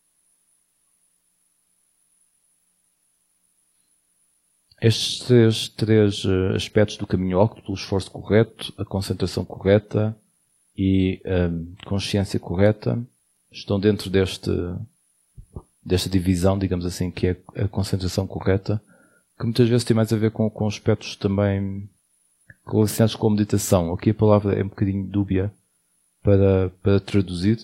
Estes 4.78 5.20
três, 5.20 5.68
três 5.70 6.22
eh, 6.26 6.54
aspectos 6.54 6.98
do 6.98 7.06
caminho 7.06 7.38
óculo, 7.38 7.64
o 7.70 7.74
esforço 7.74 8.10
correto, 8.10 8.74
a 8.76 8.84
concentração 8.84 9.42
correta 9.42 10.14
e 10.76 11.20
um, 11.24 11.74
consciência 11.85 12.40
correta 12.40 13.00
estão 13.50 13.78
dentro 13.78 14.08
deste, 14.08 14.50
desta 15.85 16.08
divisão, 16.08 16.58
digamos 16.58 16.87
assim, 16.87 17.11
que 17.11 17.28
é 17.28 17.37
a 17.56 17.68
concentração 17.68 18.26
correta, 18.26 18.82
que 19.38 19.44
muitas 19.44 19.68
vezes 19.68 19.85
tem 19.85 19.94
mais 19.94 20.12
a 20.12 20.16
ver 20.16 20.30
com, 20.30 20.48
com 20.48 20.66
aspectos 20.66 21.16
também 21.16 21.88
relacionados 22.66 23.14
com 23.14 23.26
a 23.26 23.30
meditação. 23.30 23.92
Aqui 23.92 24.11
a 24.11 24.14
palavra 24.14 24.54
é 24.54 24.64
um 24.64 24.68
bocadinho 24.68 25.06
dúbia 25.06 25.52
para, 26.22 26.70
para 26.82 27.00
traduzir, 27.00 27.58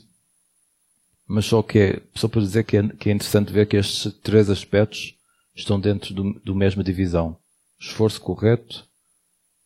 mas 1.27 1.47
só 1.47 1.63
que 1.63 1.79
é, 1.79 2.03
só 2.15 2.29
para 2.29 2.41
dizer 2.41 2.65
que 2.65 2.77
é, 2.77 2.89
que 2.89 3.11
é 3.11 3.13
interessante 3.13 3.53
ver 3.53 3.67
que 3.67 3.77
estes 3.77 4.13
três 4.21 4.51
aspectos 4.51 5.15
estão 5.55 5.81
dentro 5.81 6.13
do, 6.15 6.35
do 6.41 6.55
mesma 6.55 6.85
divisão. 6.85 7.37
Esforço 7.81 8.21
correto, 8.21 8.85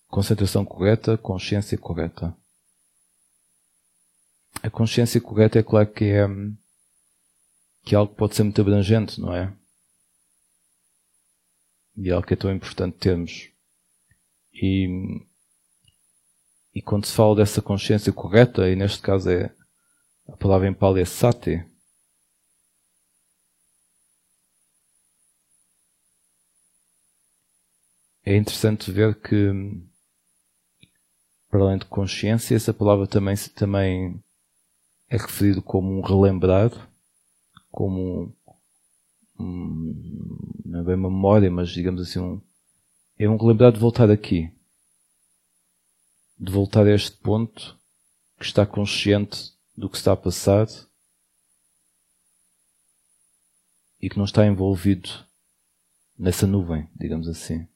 concentração 0.09 0.65
correta, 0.65 1.17
consciência 1.17 1.79
correta 1.79 2.37
a 4.63 4.71
consciência 4.71 5.21
correta 5.21 5.59
é 5.59 5.63
claro 5.63 5.93
que 5.93 6.05
é, 6.05 6.27
que 7.85 7.95
é 7.95 7.99
algo 7.99 8.13
que 8.13 8.19
pode 8.19 8.37
ser 8.37 8.45
muito 8.45 8.61
abrangente, 8.61 9.21
não 9.21 9.35
é? 9.35 9.53
E 11.97 12.09
é 12.09 12.13
algo 12.13 12.27
que 12.27 12.35
é 12.35 12.37
tão 12.37 12.53
importante 12.53 12.97
termos. 12.97 13.51
E, 14.55 14.87
e 16.73 16.81
quando 16.81 17.07
se 17.07 17.13
fala 17.13 17.35
dessa 17.35 17.61
consciência 17.61 18.13
correta, 18.13 18.71
e 18.71 18.77
neste 18.77 19.03
caso 19.03 19.29
é 19.31 19.53
a 20.29 20.37
palavra 20.37 20.69
em 20.69 20.75
pali 20.75 21.01
é 21.01 21.05
sati, 21.05 21.67
é 28.25 28.37
interessante 28.37 28.93
ver 28.93 29.21
que, 29.21 29.51
para 31.51 31.61
além 31.63 31.79
de 31.79 31.87
consciência, 31.87 32.55
essa 32.55 32.73
palavra 32.73 33.09
também, 33.09 33.35
também 33.57 34.23
é 35.13 35.17
referido 35.19 35.61
como 35.61 35.93
um 35.93 36.01
relembrado, 36.01 36.89
como 37.71 38.35
um, 39.39 40.63
não 40.65 40.81
é 40.81 40.85
bem 40.85 40.95
uma 40.95 41.11
memória, 41.11 41.51
mas 41.51 41.69
digamos 41.69 42.01
assim, 42.01 42.19
um, 42.19 42.41
é 43.19 43.29
um 43.29 43.37
relembrado 43.37 43.75
de 43.75 43.81
voltar 43.81 44.11
aqui. 44.11 44.51
De 46.39 46.51
voltar 46.51 46.87
a 46.87 46.95
este 46.95 47.15
ponto 47.19 47.79
que 48.39 48.47
está 48.47 48.65
consciente 48.65 49.53
do 49.77 49.91
que 49.91 49.99
está 49.99 50.13
a 50.13 50.17
passar 50.17 50.67
e 54.01 54.09
que 54.09 54.17
não 54.17 54.25
está 54.25 54.47
envolvido 54.47 55.11
nessa 56.19 56.47
nuvem, 56.47 56.89
digamos 56.97 57.29
assim. 57.29 57.69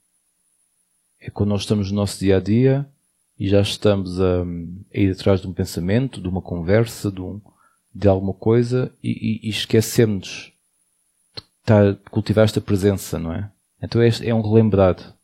É 1.21 1.29
quando 1.29 1.51
nós 1.51 1.61
estamos 1.61 1.91
no 1.91 1.97
nosso 1.97 2.19
dia 2.19 2.39
a 2.39 2.41
dia 2.41 2.91
e 3.39 3.49
já 3.49 3.61
estamos 3.61 4.21
a, 4.21 4.43
a 4.43 4.99
ir 4.99 5.13
atrás 5.13 5.41
de 5.41 5.47
um 5.47 5.53
pensamento, 5.53 6.21
de 6.21 6.29
uma 6.29 6.41
conversa, 6.41 7.11
de, 7.13 7.21
um, 7.21 7.41
de 7.95 8.09
alguma 8.09 8.33
coisa 8.33 8.95
e, 9.03 9.11
e, 9.11 9.47
e 9.47 9.51
esquecemos 9.51 10.53
de, 11.65 11.93
de 11.93 12.11
cultivar 12.11 12.45
esta 12.45 12.61
presença, 12.61 13.19
não 13.19 13.33
é? 13.33 13.53
Então 13.83 14.01
é, 14.01 14.09
é 14.23 14.35
um 14.35 14.41
relembrado. 14.41 15.15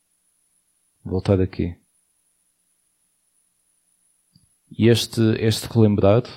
Voltar 1.05 1.41
aqui. 1.41 1.77
E 4.71 4.89
este, 4.89 5.21
este 5.39 5.67
relembrado 5.67 6.31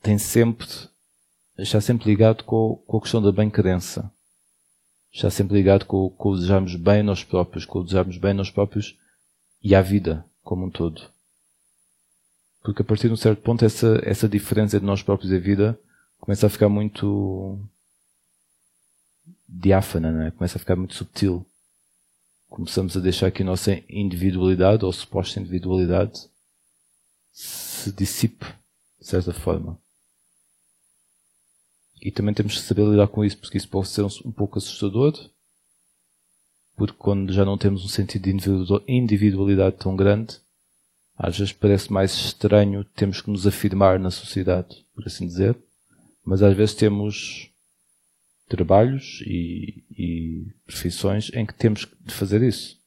tem 0.00 0.18
sempre, 0.18 0.68
está 1.58 1.80
sempre 1.80 2.06
ligado 2.06 2.44
com, 2.44 2.76
com 2.86 2.98
a 2.98 3.00
questão 3.00 3.20
da 3.20 3.32
bem-querença. 3.32 4.12
Está 5.12 5.30
sempre 5.30 5.54
ligado 5.56 5.86
com, 5.86 6.10
com 6.10 6.30
o 6.30 6.34
desejarmos 6.34 6.76
bem 6.76 7.02
nós 7.02 7.24
próprios, 7.24 7.64
com 7.64 7.78
o 7.80 7.82
desejarmos 7.82 8.18
bem 8.18 8.34
nós 8.34 8.50
próprios 8.50 8.96
e 9.64 9.74
à 9.74 9.80
vida 9.80 10.24
como 10.42 10.66
um 10.66 10.70
todo. 10.70 11.10
Porque 12.62 12.82
a 12.82 12.84
partir 12.84 13.08
de 13.08 13.14
um 13.14 13.16
certo 13.16 13.40
ponto 13.40 13.64
essa, 13.64 13.98
essa 14.04 14.28
diferença 14.28 14.78
de 14.78 14.84
nós 14.84 15.02
próprios 15.02 15.32
e 15.32 15.36
a 15.36 15.40
vida 15.40 15.80
começa 16.20 16.46
a 16.46 16.50
ficar 16.50 16.68
muito 16.68 17.58
diáfana, 19.48 20.12
né? 20.12 20.30
começa 20.32 20.58
a 20.58 20.60
ficar 20.60 20.76
muito 20.76 20.94
subtil. 20.94 21.46
Começamos 22.48 22.94
a 22.96 23.00
deixar 23.00 23.30
que 23.30 23.42
a 23.42 23.46
nossa 23.46 23.82
individualidade 23.88 24.84
ou 24.84 24.92
suposta 24.92 25.40
individualidade 25.40 26.28
se 27.32 27.90
dissipe 27.90 28.46
de 29.00 29.06
certa 29.06 29.32
forma. 29.32 29.78
E 32.00 32.12
também 32.12 32.34
temos 32.34 32.54
que 32.54 32.60
saber 32.60 32.84
lidar 32.86 33.08
com 33.08 33.24
isso, 33.24 33.38
porque 33.38 33.56
isso 33.56 33.68
pode 33.68 33.88
ser 33.88 34.02
um, 34.02 34.08
um 34.26 34.30
pouco 34.32 34.58
assustador, 34.58 35.12
porque 36.76 36.96
quando 36.98 37.32
já 37.32 37.44
não 37.44 37.56
temos 37.56 37.84
um 37.84 37.88
sentido 37.88 38.24
de 38.24 38.82
individualidade 38.88 39.76
tão 39.76 39.94
grande, 39.94 40.36
às 41.16 41.38
vezes 41.38 41.52
parece 41.52 41.92
mais 41.92 42.12
estranho 42.12 42.84
temos 42.84 43.20
que 43.20 43.30
nos 43.30 43.46
afirmar 43.46 43.98
na 44.00 44.10
sociedade, 44.10 44.84
por 44.94 45.06
assim 45.06 45.26
dizer, 45.26 45.56
mas 46.24 46.42
às 46.42 46.56
vezes 46.56 46.74
temos 46.74 47.50
trabalhos 48.48 49.22
e, 49.26 49.84
e 49.90 50.46
profissões 50.66 51.30
em 51.34 51.46
que 51.46 51.54
temos 51.54 51.86
de 52.00 52.12
fazer 52.14 52.42
isso. 52.42 52.78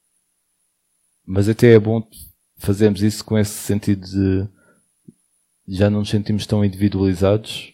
Mas 1.25 1.47
até 1.49 1.73
é 1.73 1.79
bom 1.79 2.05
fazermos 2.57 3.01
isso 3.01 3.23
com 3.23 3.37
esse 3.37 3.53
sentido 3.53 4.05
de 4.05 4.47
já 5.67 5.89
não 5.89 5.99
nos 5.99 6.09
sentimos 6.09 6.45
tão 6.45 6.63
individualizados, 6.63 7.73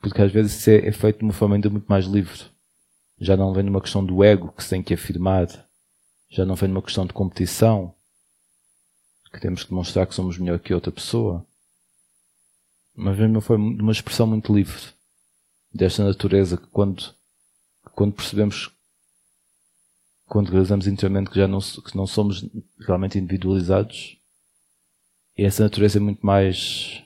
porque 0.00 0.20
às 0.20 0.30
vezes 0.30 0.58
isso 0.58 0.70
é, 0.70 0.88
é 0.88 0.92
feito 0.92 1.18
de 1.18 1.24
uma 1.24 1.32
forma 1.32 1.54
ainda 1.54 1.70
muito 1.70 1.86
mais 1.86 2.04
livre. 2.04 2.53
Já 3.24 3.36
não 3.36 3.54
vem 3.54 3.64
numa 3.64 3.80
questão 3.80 4.04
do 4.04 4.22
ego 4.22 4.52
que 4.52 4.62
se 4.62 4.70
tem 4.70 4.82
que 4.82 4.94
afirmar, 4.94 5.48
já 6.28 6.44
não 6.44 6.54
vem 6.54 6.68
numa 6.68 6.82
questão 6.82 7.06
de 7.06 7.12
competição, 7.12 7.94
que 9.32 9.40
temos 9.40 9.64
que 9.64 9.70
demonstrar 9.70 10.06
que 10.06 10.14
somos 10.14 10.36
melhor 10.36 10.58
que 10.58 10.74
outra 10.74 10.92
pessoa, 10.92 11.44
mas 12.94 13.16
vem 13.16 13.32
de 13.32 13.38
uma, 13.82 13.92
expressão 13.92 14.26
muito 14.26 14.54
livre. 14.54 14.92
Desta 15.72 16.04
natureza 16.04 16.56
que 16.56 16.66
quando, 16.66 17.14
quando 17.94 18.12
percebemos 18.12 18.70
quando 20.26 20.50
realizamos 20.50 20.86
inteiramente 20.86 21.30
que 21.30 21.36
já 21.36 21.46
não, 21.46 21.60
que 21.60 21.96
não 21.96 22.06
somos 22.06 22.44
realmente 22.80 23.18
individualizados, 23.18 24.18
e 25.36 25.44
essa 25.44 25.64
natureza 25.64 25.98
é 25.98 26.00
muito 26.00 26.24
mais. 26.24 27.03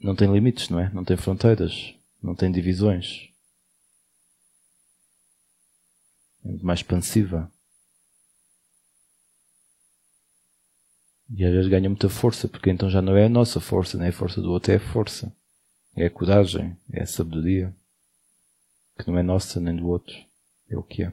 Não 0.00 0.14
tem 0.14 0.32
limites, 0.32 0.68
não 0.68 0.78
é? 0.78 0.90
Não 0.90 1.04
tem 1.04 1.16
fronteiras, 1.16 1.94
não 2.22 2.34
tem 2.34 2.50
divisões. 2.52 3.28
É 6.44 6.48
muito 6.48 6.64
mais 6.64 6.80
expansiva. 6.80 7.50
E 11.30 11.44
às 11.44 11.52
vezes 11.52 11.68
ganha 11.68 11.90
muita 11.90 12.08
força, 12.08 12.48
porque 12.48 12.70
então 12.70 12.88
já 12.88 13.02
não 13.02 13.16
é 13.16 13.26
a 13.26 13.28
nossa 13.28 13.60
força, 13.60 13.98
nem 13.98 14.08
a 14.08 14.12
força 14.12 14.40
do 14.40 14.50
outro, 14.50 14.72
é 14.72 14.76
a 14.76 14.80
força. 14.80 15.34
É 15.94 16.06
a 16.06 16.10
coragem, 16.10 16.76
é 16.92 17.02
a 17.02 17.06
sabedoria 17.06 17.74
que 18.98 19.10
não 19.10 19.18
é 19.18 19.22
nossa 19.22 19.60
nem 19.60 19.76
do 19.76 19.86
outro, 19.86 20.14
é 20.68 20.76
o 20.76 20.82
que 20.82 21.04
é. 21.04 21.12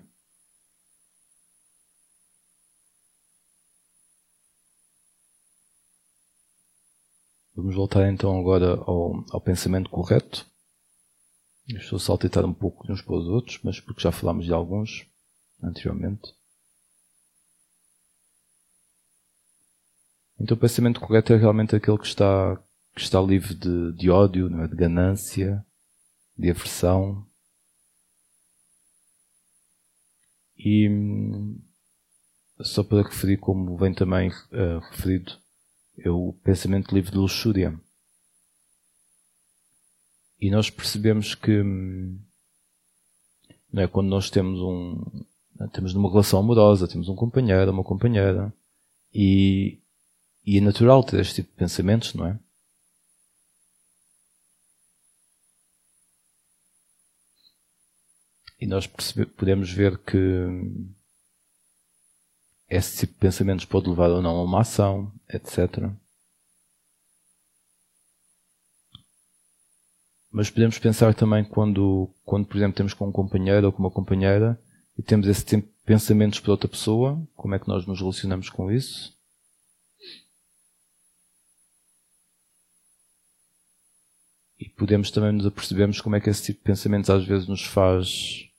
Vamos 7.56 7.76
voltar 7.76 8.12
então 8.12 8.38
agora 8.38 8.76
ao, 8.76 9.24
ao 9.32 9.41
pensamento 9.41 9.89
correto. 9.89 10.46
Estou 11.68 11.98
a 11.98 12.00
saltitar 12.00 12.46
um 12.46 12.54
pouco 12.54 12.86
de 12.86 12.91
uns 12.91 13.02
para 13.02 13.15
os 13.15 13.28
outros, 13.28 13.60
mas 13.63 13.80
porque 13.80 14.02
já 14.02 14.12
falámos 14.12 14.46
de 14.46 14.54
alguns 14.54 15.08
anteriormente. 15.63 16.34
Então 20.39 20.56
o 20.56 20.60
pensamento 20.60 21.00
correto 21.00 21.34
é 21.34 21.38
realmente 21.38 21.76
aquele 21.76 21.98
que 21.98 22.06
está, 22.06 22.62
que 22.94 23.02
está 23.02 23.22
livre 23.22 23.56
de, 23.56 23.94
de 23.94 24.10
ódio, 24.10 24.48
é? 24.62 24.68
de 24.68 24.76
ganância, 24.76 25.65
de 26.38 26.52
aversão, 26.52 27.26
E 30.58 30.89
só 32.62 32.84
para 32.84 33.04
referir, 33.04 33.38
como 33.38 33.78
vem 33.78 33.94
também 33.94 34.30
uh, 34.30 34.80
referido, 34.89 35.34
é 35.98 36.10
o 36.10 36.34
pensamento 36.44 36.94
livre 36.94 37.12
de 37.12 37.18
luxúria. 37.18 37.80
E 40.40 40.52
nós 40.52 40.70
percebemos 40.70 41.34
que 41.34 41.64
não 43.72 43.84
é, 43.84 43.88
quando 43.88 44.08
nós 44.08 44.30
temos 44.30 44.60
um 44.60 45.26
temos 45.72 45.94
uma 45.96 46.10
relação 46.10 46.40
amorosa, 46.40 46.88
temos 46.88 47.08
um 47.08 47.16
companheiro, 47.16 47.72
uma 47.72 47.84
companheira, 47.84 48.54
e, 49.14 49.80
e 50.46 50.58
é 50.58 50.62
natural 50.62 51.04
ter 51.04 51.22
este 51.22 51.36
tipo 51.36 51.52
de 51.52 51.56
pensamentos, 51.56 52.14
não 52.14 52.28
é? 52.28 52.40
E 58.60 58.68
nós 58.68 58.88
podemos 58.88 59.72
ver 59.72 59.98
que 60.00 60.18
esse 62.70 62.98
tipo 63.00 63.14
de 63.14 63.20
pensamentos 63.20 63.66
pode 63.66 63.90
levar 63.90 64.10
ou 64.10 64.22
não 64.22 64.38
a 64.38 64.44
uma 64.44 64.62
ação, 64.62 65.14
etc. 65.30 65.90
Mas 70.32 70.50
podemos 70.50 70.78
pensar 70.78 71.14
também 71.14 71.46
quando, 71.46 72.10
quando, 72.26 72.46
por 72.46 72.58
exemplo, 72.58 72.76
temos 72.76 72.94
com 72.94 73.08
um 73.08 73.12
companheiro 73.12 73.68
ou 73.68 73.72
com 73.72 73.80
uma 73.80 73.90
companheira 73.90 74.60
e 74.98 75.02
temos 75.02 75.28
esse 75.28 75.46
de 75.46 75.62
pensamentos 75.86 76.40
para 76.40 76.52
outra 76.52 76.68
pessoa, 76.68 77.22
como 77.36 77.56
é 77.56 77.60
que 77.60 77.68
nós 77.68 77.86
nos 77.86 78.00
relacionamos 78.00 78.50
com 78.50 78.72
isso? 78.72 79.16
E 84.60 84.68
podemos 84.70 85.12
também 85.12 85.32
nos 85.32 85.46
apercebermos 85.46 86.02
como 86.02 86.16
é 86.16 86.20
que 86.20 86.30
esse 86.30 86.44
tipo 86.44 86.60
de 86.60 86.66
pensamentos 86.66 87.10
às 87.10 87.26
vezes 87.26 87.48
nos 87.48 87.64
faz 87.64 88.50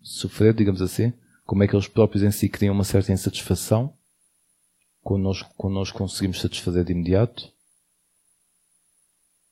sofrer, 0.00 0.54
digamos 0.54 0.80
assim, 0.80 1.12
como 1.44 1.62
é 1.62 1.68
que 1.68 1.74
eles 1.74 1.88
próprios 1.88 2.22
em 2.22 2.30
si 2.30 2.48
criam 2.48 2.74
uma 2.74 2.84
certa 2.84 3.12
insatisfação 3.12 3.97
quando 5.08 5.22
nós, 5.22 5.42
nós 5.64 5.90
conseguimos 5.90 6.38
satisfazer 6.38 6.84
de 6.84 6.92
imediato 6.92 7.50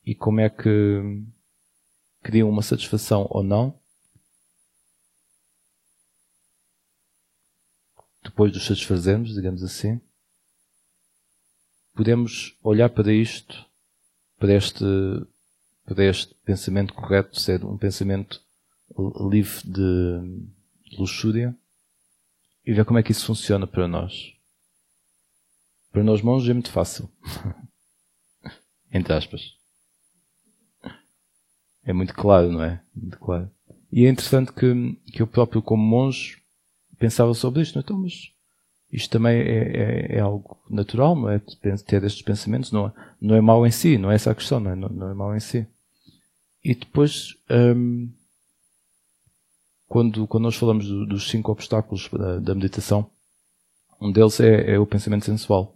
e 0.05 0.15
como 0.15 0.39
é 0.39 0.51
que 0.51 1.25
criam 2.23 2.51
uma 2.51 2.61
satisfação 2.61 3.27
ou 3.31 3.43
não 3.43 3.75
depois 8.23 8.53
de 8.53 8.59
os 8.59 8.67
satisfazermos, 8.67 9.33
digamos 9.33 9.63
assim, 9.63 9.99
podemos 11.95 12.55
olhar 12.63 12.91
para 12.91 13.11
isto, 13.11 13.65
para 14.39 14.53
este, 14.53 14.85
para 15.87 16.05
este 16.05 16.35
pensamento 16.45 16.93
correto 16.93 17.41
ser 17.41 17.65
um 17.65 17.79
pensamento 17.79 18.43
livre 19.31 19.63
de 19.65 20.99
luxúria 20.99 21.57
e 22.63 22.75
ver 22.75 22.85
como 22.85 22.99
é 22.99 23.03
que 23.03 23.13
isso 23.13 23.25
funciona 23.25 23.67
para 23.67 23.89
nós. 23.89 24.36
Para 25.97 26.05
nós 26.05 26.21
monges 26.21 26.51
é 26.51 26.53
muito 26.53 26.71
fácil. 26.71 27.09
Entre 28.93 29.15
aspas. 29.15 29.55
É 31.83 31.91
muito 31.91 32.13
claro, 32.13 32.53
não 32.53 32.63
é? 32.63 32.83
Muito 32.95 33.19
claro. 33.19 33.51
E 33.91 34.05
é 34.05 34.11
interessante 34.11 34.53
que, 34.53 34.93
que 35.11 35.23
eu 35.23 35.27
próprio, 35.27 35.63
como 35.63 35.83
monge, 35.83 36.37
pensava 36.99 37.33
sobre 37.33 37.63
isto. 37.63 37.79
Então, 37.79 37.99
mas 37.99 38.31
isto 38.93 39.09
também 39.09 39.39
é, 39.39 39.41
é, 39.41 40.17
é, 40.17 40.21
algo 40.21 40.59
natural, 40.69 41.17
não 41.17 41.31
é? 41.31 41.39
Ter 41.39 42.05
estes 42.05 42.21
pensamentos 42.21 42.71
não, 42.71 42.93
não 43.19 43.35
é 43.35 43.41
mau 43.41 43.67
em 43.67 43.71
si, 43.71 43.97
não 43.97 44.13
é 44.13 44.17
essa 44.17 44.33
a 44.33 44.35
questão, 44.35 44.61
não 44.61 44.73
é, 44.73 44.77
não, 44.77 44.91
não 44.91 45.09
é 45.09 45.15
mau 45.15 45.35
em 45.35 45.41
si. 45.41 45.67
E 46.63 46.75
depois, 46.75 47.35
hum, 47.51 48.13
quando, 49.89 50.27
quando 50.27 50.43
nós 50.43 50.57
falamos 50.57 50.87
do, 50.87 51.07
dos 51.07 51.31
cinco 51.31 51.53
obstáculos 51.53 52.11
da, 52.13 52.39
da, 52.39 52.55
meditação, 52.55 53.11
um 53.99 54.13
deles 54.13 54.39
é, 54.41 54.73
é 54.73 54.79
o 54.79 54.85
pensamento 54.85 55.25
sensual, 55.25 55.75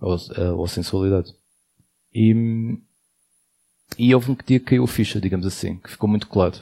ou, 0.00 0.14
a, 0.14 0.52
ou 0.54 0.66
sensualidade. 0.66 1.34
E, 2.14 2.78
e 3.98 4.14
houve 4.14 4.30
um 4.30 4.34
dia 4.34 4.58
que 4.58 4.66
caiu 4.66 4.84
a 4.84 4.88
ficha, 4.88 5.20
digamos 5.20 5.46
assim, 5.46 5.76
que 5.76 5.90
ficou 5.90 6.08
muito 6.08 6.26
claro. 6.26 6.58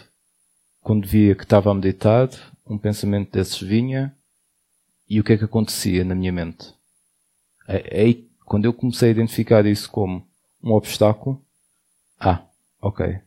Quando 0.83 1.07
via 1.07 1.35
que 1.35 1.43
estava 1.43 1.71
a 1.71 1.75
meditar, 1.75 2.29
um 2.67 2.79
pensamento 2.79 3.33
desses 3.33 3.61
vinha, 3.61 4.15
e 5.09 5.21
o 5.21 5.25
que 5.25 5.33
é 5.33 5.39
que 5.39 5.45
acontecia 5.45 6.05
na 6.05 6.15
minha 6.15 6.33
mente? 6.33 6.75
Aí, 7.67 8.29
quando 8.45 8.65
eu 8.65 8.73
comecei 8.73 9.09
a 9.09 9.13
identificar 9.13 9.67
isso 9.67 9.91
como 9.91 10.27
um 10.63 10.73
obstáculo, 10.73 11.43
ah, 12.19 12.43
ok, 12.81 13.21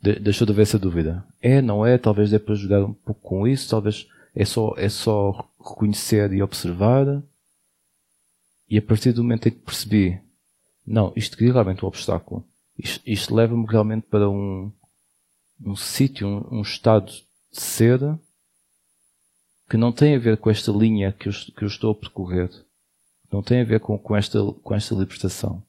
de, 0.00 0.18
deixou 0.18 0.46
de 0.46 0.52
haver 0.52 0.62
essa 0.62 0.78
dúvida. 0.78 1.24
É, 1.40 1.60
não 1.60 1.84
é? 1.84 1.98
Talvez 1.98 2.30
dê 2.30 2.38
para 2.38 2.54
ajudar 2.54 2.84
um 2.84 2.92
pouco 2.92 3.20
com 3.20 3.46
isso, 3.46 3.68
talvez 3.68 4.06
é 4.34 4.44
só, 4.44 4.74
é 4.76 4.88
só 4.88 5.48
reconhecer 5.58 6.32
e 6.32 6.42
observar. 6.42 7.22
E 8.70 8.78
a 8.78 8.82
partir 8.82 9.12
do 9.12 9.24
momento 9.24 9.48
em 9.48 9.50
que 9.50 9.58
percebi, 9.58 10.22
não, 10.86 11.12
isto 11.16 11.36
cria 11.36 11.52
realmente 11.52 11.84
um 11.84 11.88
obstáculo. 11.88 12.46
Isto, 12.78 13.02
isto 13.04 13.34
leva-me 13.34 13.66
realmente 13.66 14.06
para 14.06 14.30
um, 14.30 14.72
um 15.60 15.74
sítio, 15.74 16.28
um, 16.28 16.58
um, 16.58 16.62
estado 16.62 17.06
de 17.06 17.24
ser 17.50 17.98
que 19.68 19.76
não 19.76 19.90
tem 19.90 20.14
a 20.14 20.20
ver 20.20 20.36
com 20.36 20.48
esta 20.48 20.70
linha 20.70 21.12
que 21.12 21.28
eu, 21.28 21.32
que 21.32 21.64
eu 21.64 21.68
estou 21.68 21.90
a 21.90 21.94
percorrer. 21.96 22.48
Não 23.32 23.42
tem 23.42 23.60
a 23.60 23.64
ver 23.64 23.80
com, 23.80 23.98
com, 23.98 24.14
esta, 24.16 24.38
com 24.62 24.74
esta 24.74 24.94
libertação. 24.94 25.60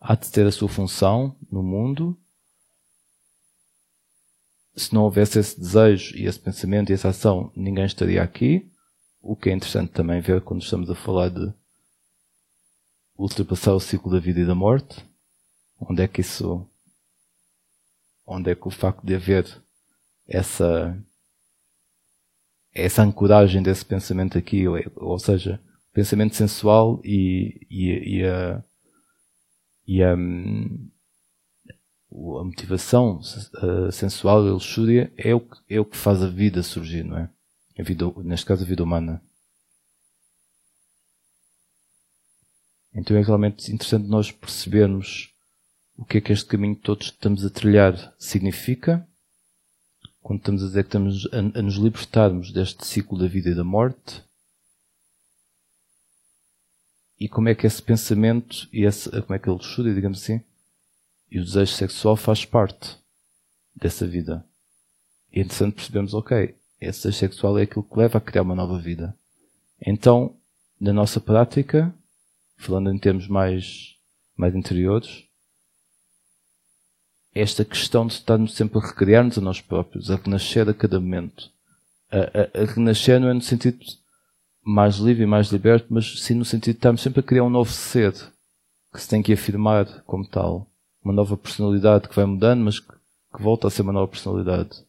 Há 0.00 0.16
de 0.16 0.28
ter 0.30 0.44
a 0.44 0.52
sua 0.52 0.68
função 0.68 1.36
no 1.50 1.62
mundo, 1.62 2.18
se 4.76 4.92
não 4.92 5.04
houvesse 5.04 5.38
esse 5.38 5.58
desejo 5.58 6.16
e 6.16 6.26
esse 6.26 6.38
pensamento 6.38 6.90
e 6.90 6.94
essa 6.94 7.10
ação, 7.10 7.52
ninguém 7.54 7.86
estaria 7.86 8.20
aqui. 8.20 8.68
O 9.22 9.36
que 9.36 9.50
é 9.50 9.52
interessante 9.52 9.92
também 9.92 10.20
ver 10.20 10.40
quando 10.40 10.62
estamos 10.62 10.90
a 10.90 10.96
falar 10.96 11.30
de 11.30 11.54
ultrapassar 13.16 13.72
o 13.72 13.80
ciclo 13.80 14.10
da 14.10 14.18
vida 14.18 14.40
e 14.40 14.46
da 14.46 14.54
morte. 14.54 15.04
Onde 15.80 16.02
é 16.02 16.08
que 16.08 16.20
isso, 16.20 16.66
onde 18.26 18.50
é 18.50 18.54
que 18.54 18.66
o 18.66 18.70
facto 18.70 19.04
de 19.04 19.14
haver 19.14 19.46
essa, 20.26 20.96
essa 22.72 23.02
ancoragem 23.02 23.62
desse 23.62 23.84
pensamento 23.84 24.38
aqui, 24.38 24.66
ou, 24.68 25.18
seja, 25.18 25.60
pensamento 25.92 26.34
sensual 26.34 27.00
e, 27.04 27.66
e, 27.70 28.18
e 28.18 28.24
a, 28.24 28.64
e 29.86 30.02
a, 30.02 30.12
a 30.12 30.16
motivação 32.44 33.20
sensual 33.92 34.46
e 34.46 34.50
luxúria 34.50 35.12
é 35.16 35.34
o, 35.34 35.40
que, 35.40 35.56
é 35.68 35.80
o 35.80 35.84
que 35.84 35.96
faz 35.96 36.22
a 36.22 36.28
vida 36.28 36.62
surgir, 36.62 37.04
não 37.04 37.18
é? 37.18 37.28
A 37.78 37.82
vida, 37.82 38.06
neste 38.18 38.46
caso 38.46 38.62
a 38.62 38.66
vida 38.66 38.84
humana. 38.84 39.20
Então 42.94 43.16
é 43.16 43.22
realmente 43.22 43.72
interessante 43.72 44.06
nós 44.06 44.30
percebermos 44.30 45.30
o 45.96 46.04
que 46.04 46.18
é 46.18 46.20
que 46.20 46.32
este 46.32 46.46
caminho 46.46 46.76
que 46.76 46.82
todos 46.82 47.06
estamos 47.06 47.44
a 47.44 47.50
trilhar 47.50 48.14
significa, 48.18 49.06
quando 50.22 50.40
estamos 50.40 50.62
a 50.62 50.66
dizer 50.66 50.84
que 50.84 50.88
estamos 50.88 51.26
a, 51.32 51.58
a 51.58 51.62
nos 51.62 51.74
libertarmos 51.74 52.52
deste 52.52 52.86
ciclo 52.86 53.18
da 53.18 53.26
vida 53.26 53.50
e 53.50 53.54
da 53.54 53.64
morte, 53.64 54.22
e 57.18 57.28
como 57.28 57.48
é 57.48 57.54
que 57.54 57.66
esse 57.66 57.82
pensamento 57.82 58.68
e 58.72 58.84
esse, 58.84 59.08
como 59.22 59.34
é 59.34 59.38
que 59.38 59.48
ele 59.48 59.60
estuda, 59.60 59.94
digamos 59.94 60.22
assim, 60.22 60.40
e 61.30 61.38
o 61.38 61.44
desejo 61.44 61.72
sexual 61.72 62.16
faz 62.16 62.44
parte 62.44 62.96
dessa 63.74 64.06
vida. 64.06 64.44
E 65.32 65.40
é 65.40 65.42
interessante 65.42 65.74
percebermos, 65.74 66.14
ok, 66.14 66.54
esse 66.80 66.98
desejo 66.98 67.18
sexual 67.18 67.58
é 67.58 67.62
aquilo 67.62 67.82
que 67.82 67.98
leva 67.98 68.18
a 68.18 68.20
criar 68.20 68.42
uma 68.42 68.54
nova 68.54 68.78
vida. 68.78 69.16
Então, 69.80 70.36
na 70.80 70.92
nossa 70.92 71.20
prática, 71.20 71.94
falando 72.56 72.90
em 72.90 72.98
termos 72.98 73.28
mais, 73.28 73.96
mais 74.36 74.54
interiores, 74.54 75.24
esta 77.34 77.64
questão 77.64 78.06
de 78.06 78.14
estarmos 78.14 78.54
sempre 78.54 78.78
a 78.78 78.82
recriar-nos 78.86 79.36
a 79.36 79.40
nós 79.40 79.60
próprios, 79.60 80.10
a 80.10 80.16
renascer 80.16 80.68
a 80.68 80.74
cada 80.74 81.00
momento. 81.00 81.50
A, 82.10 82.18
a, 82.18 82.62
a, 82.62 82.64
renascer 82.64 83.18
não 83.18 83.28
é 83.28 83.34
no 83.34 83.40
sentido 83.40 83.78
mais 84.62 84.96
livre 84.96 85.24
e 85.24 85.26
mais 85.26 85.48
liberto, 85.48 85.88
mas 85.90 86.20
sim 86.20 86.34
no 86.34 86.44
sentido 86.44 86.74
de 86.74 86.78
estarmos 86.78 87.02
sempre 87.02 87.20
a 87.20 87.22
criar 87.22 87.42
um 87.42 87.50
novo 87.50 87.72
ser 87.72 88.14
que 88.92 89.00
se 89.00 89.08
tem 89.08 89.20
que 89.20 89.32
afirmar 89.32 90.02
como 90.04 90.26
tal. 90.26 90.70
Uma 91.02 91.12
nova 91.12 91.36
personalidade 91.36 92.08
que 92.08 92.14
vai 92.14 92.24
mudando, 92.24 92.60
mas 92.64 92.78
que, 92.78 92.88
que 92.88 93.42
volta 93.42 93.66
a 93.66 93.70
ser 93.70 93.82
uma 93.82 93.92
nova 93.92 94.08
personalidade. 94.08 94.84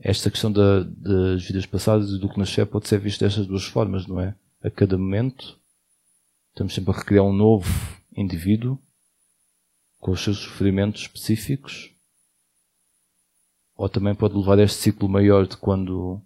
Esta 0.00 0.30
questão 0.30 0.50
da, 0.50 0.80
das 0.82 1.44
vidas 1.44 1.66
passadas 1.66 2.10
e 2.10 2.18
do 2.18 2.28
que 2.28 2.38
nascer 2.38 2.66
pode 2.66 2.88
ser 2.88 2.98
visto 2.98 3.20
destas 3.20 3.46
duas 3.46 3.64
formas, 3.64 4.06
não 4.06 4.18
é? 4.18 4.34
A 4.62 4.70
cada 4.70 4.98
momento 4.98 5.58
Estamos 6.54 6.72
sempre 6.72 6.92
a 6.92 6.96
recriar 6.96 7.24
um 7.24 7.32
novo 7.32 7.68
indivíduo 8.16 8.78
com 9.98 10.12
os 10.12 10.22
seus 10.22 10.38
sofrimentos 10.38 11.02
específicos. 11.02 11.92
Ou 13.74 13.88
também 13.88 14.14
pode 14.14 14.36
levar 14.36 14.60
a 14.60 14.62
este 14.62 14.80
ciclo 14.80 15.08
maior 15.08 15.48
de 15.48 15.56
quando, 15.56 16.22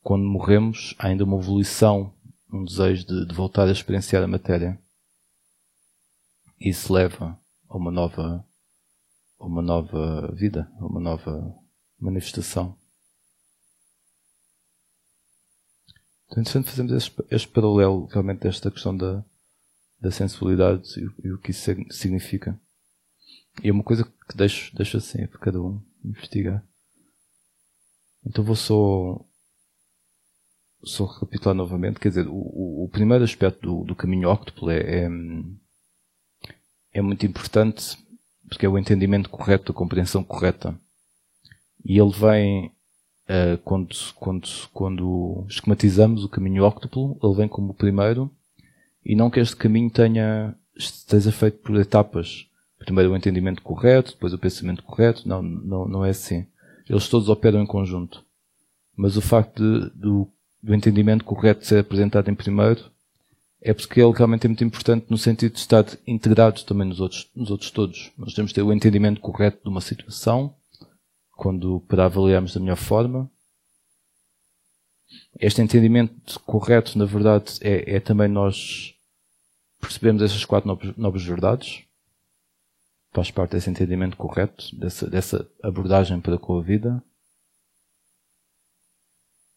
quando 0.00 0.24
morremos, 0.24 0.94
há 0.98 1.08
ainda 1.08 1.24
uma 1.24 1.36
evolução, 1.36 2.10
um 2.50 2.64
desejo 2.64 3.06
de, 3.06 3.26
de 3.26 3.34
voltar 3.34 3.68
a 3.68 3.72
experienciar 3.72 4.22
a 4.22 4.26
matéria. 4.26 4.80
E 6.58 6.70
isso 6.70 6.90
leva 6.90 7.38
a 7.68 7.76
uma 7.76 7.90
nova, 7.90 8.42
a 9.38 9.44
uma 9.44 9.60
nova 9.60 10.32
vida, 10.32 10.72
a 10.80 10.86
uma 10.86 11.00
nova 11.00 11.54
manifestação. 12.00 12.78
Então 16.32 16.38
é 16.38 16.40
interessante 16.40 16.70
fazermos 16.70 16.92
este, 16.92 17.24
este 17.30 17.48
paralelo 17.48 18.06
realmente 18.06 18.40
desta 18.40 18.70
questão 18.70 18.96
da, 18.96 19.22
da 20.00 20.10
sensualidade 20.10 20.98
e, 20.98 21.26
e, 21.26 21.32
o 21.32 21.38
que 21.38 21.50
isso 21.50 21.70
significa. 21.90 22.58
E 23.62 23.68
é 23.68 23.72
uma 23.72 23.84
coisa 23.84 24.04
que 24.04 24.36
deixo, 24.36 24.74
deixo 24.74 24.96
assim 24.96 25.26
para 25.26 25.38
cada 25.38 25.60
um 25.60 25.78
investigar. 26.02 26.64
Então 28.24 28.42
vou 28.42 28.56
só, 28.56 29.22
só 30.82 31.04
recapitular 31.04 31.54
novamente. 31.54 32.00
Quer 32.00 32.08
dizer, 32.08 32.26
o, 32.26 32.84
o 32.84 32.88
primeiro 32.90 33.24
aspecto 33.24 33.60
do, 33.60 33.84
do 33.84 33.94
caminho 33.94 34.30
óctuplo 34.30 34.70
é, 34.70 35.04
é, 35.04 35.08
é 36.94 37.02
muito 37.02 37.26
importante 37.26 37.98
porque 38.48 38.64
é 38.64 38.68
o 38.68 38.78
entendimento 38.78 39.28
correto, 39.28 39.70
a 39.70 39.74
compreensão 39.74 40.24
correta. 40.24 40.78
E 41.84 42.00
ele 42.00 42.12
vem 42.12 42.74
uh, 43.28 43.58
quando, 43.64 43.94
quando, 44.16 44.48
quando 44.72 45.44
esquematizamos 45.48 46.24
o 46.24 46.28
caminho 46.28 46.64
óctuplo, 46.64 47.18
ele 47.22 47.34
vem 47.34 47.48
como 47.48 47.70
o 47.70 47.74
primeiro, 47.74 48.30
e 49.04 49.14
não 49.14 49.30
que 49.30 49.40
este 49.40 49.56
caminho 49.56 49.90
tenha, 49.90 50.54
esteja 50.76 51.32
feito 51.32 51.58
por 51.58 51.76
etapas. 51.76 52.46
Primeiro 52.78 53.12
o 53.12 53.16
entendimento 53.16 53.62
correto, 53.62 54.12
depois 54.12 54.32
o 54.32 54.38
pensamento 54.38 54.82
correto, 54.82 55.28
não, 55.28 55.42
não, 55.42 55.86
não 55.86 56.04
é 56.04 56.10
assim. 56.10 56.46
Eles 56.88 57.08
todos 57.08 57.28
operam 57.28 57.62
em 57.62 57.66
conjunto. 57.66 58.24
Mas 58.96 59.16
o 59.16 59.20
facto 59.20 59.62
de, 59.62 59.90
do, 59.90 60.28
do 60.62 60.74
entendimento 60.74 61.24
correto 61.24 61.66
ser 61.66 61.78
apresentado 61.78 62.28
em 62.28 62.34
primeiro 62.34 62.90
é 63.60 63.72
porque 63.72 64.00
ele 64.00 64.12
realmente 64.12 64.44
é 64.44 64.48
muito 64.48 64.64
importante 64.64 65.06
no 65.08 65.16
sentido 65.16 65.52
de 65.52 65.60
estar 65.60 65.84
integrado 66.06 66.64
também 66.64 66.88
nos 66.88 67.00
outros, 67.00 67.30
nos 67.34 67.50
outros 67.50 67.70
todos. 67.70 68.10
Nós 68.18 68.34
temos 68.34 68.50
de 68.50 68.56
ter 68.56 68.62
o 68.62 68.72
entendimento 68.72 69.20
correto 69.20 69.62
de 69.62 69.68
uma 69.68 69.80
situação, 69.80 70.52
quando 71.42 71.80
para 71.88 72.04
avaliarmos 72.04 72.54
da 72.54 72.60
melhor 72.60 72.76
forma. 72.76 73.28
Este 75.40 75.60
entendimento 75.60 76.38
correto, 76.38 76.96
na 76.96 77.04
verdade, 77.04 77.58
é, 77.60 77.96
é 77.96 78.00
também 78.00 78.28
nós 78.28 78.94
percebemos 79.80 80.22
essas 80.22 80.44
quatro 80.44 80.68
nobres, 80.96 81.24
verdades. 81.24 81.82
Faz 83.10 83.32
parte 83.32 83.50
desse 83.50 83.68
entendimento 83.68 84.16
correto, 84.16 84.74
dessa, 84.76 85.10
dessa 85.10 85.50
abordagem 85.60 86.20
para 86.20 86.38
com 86.38 86.56
a 86.56 86.62
vida. 86.62 87.02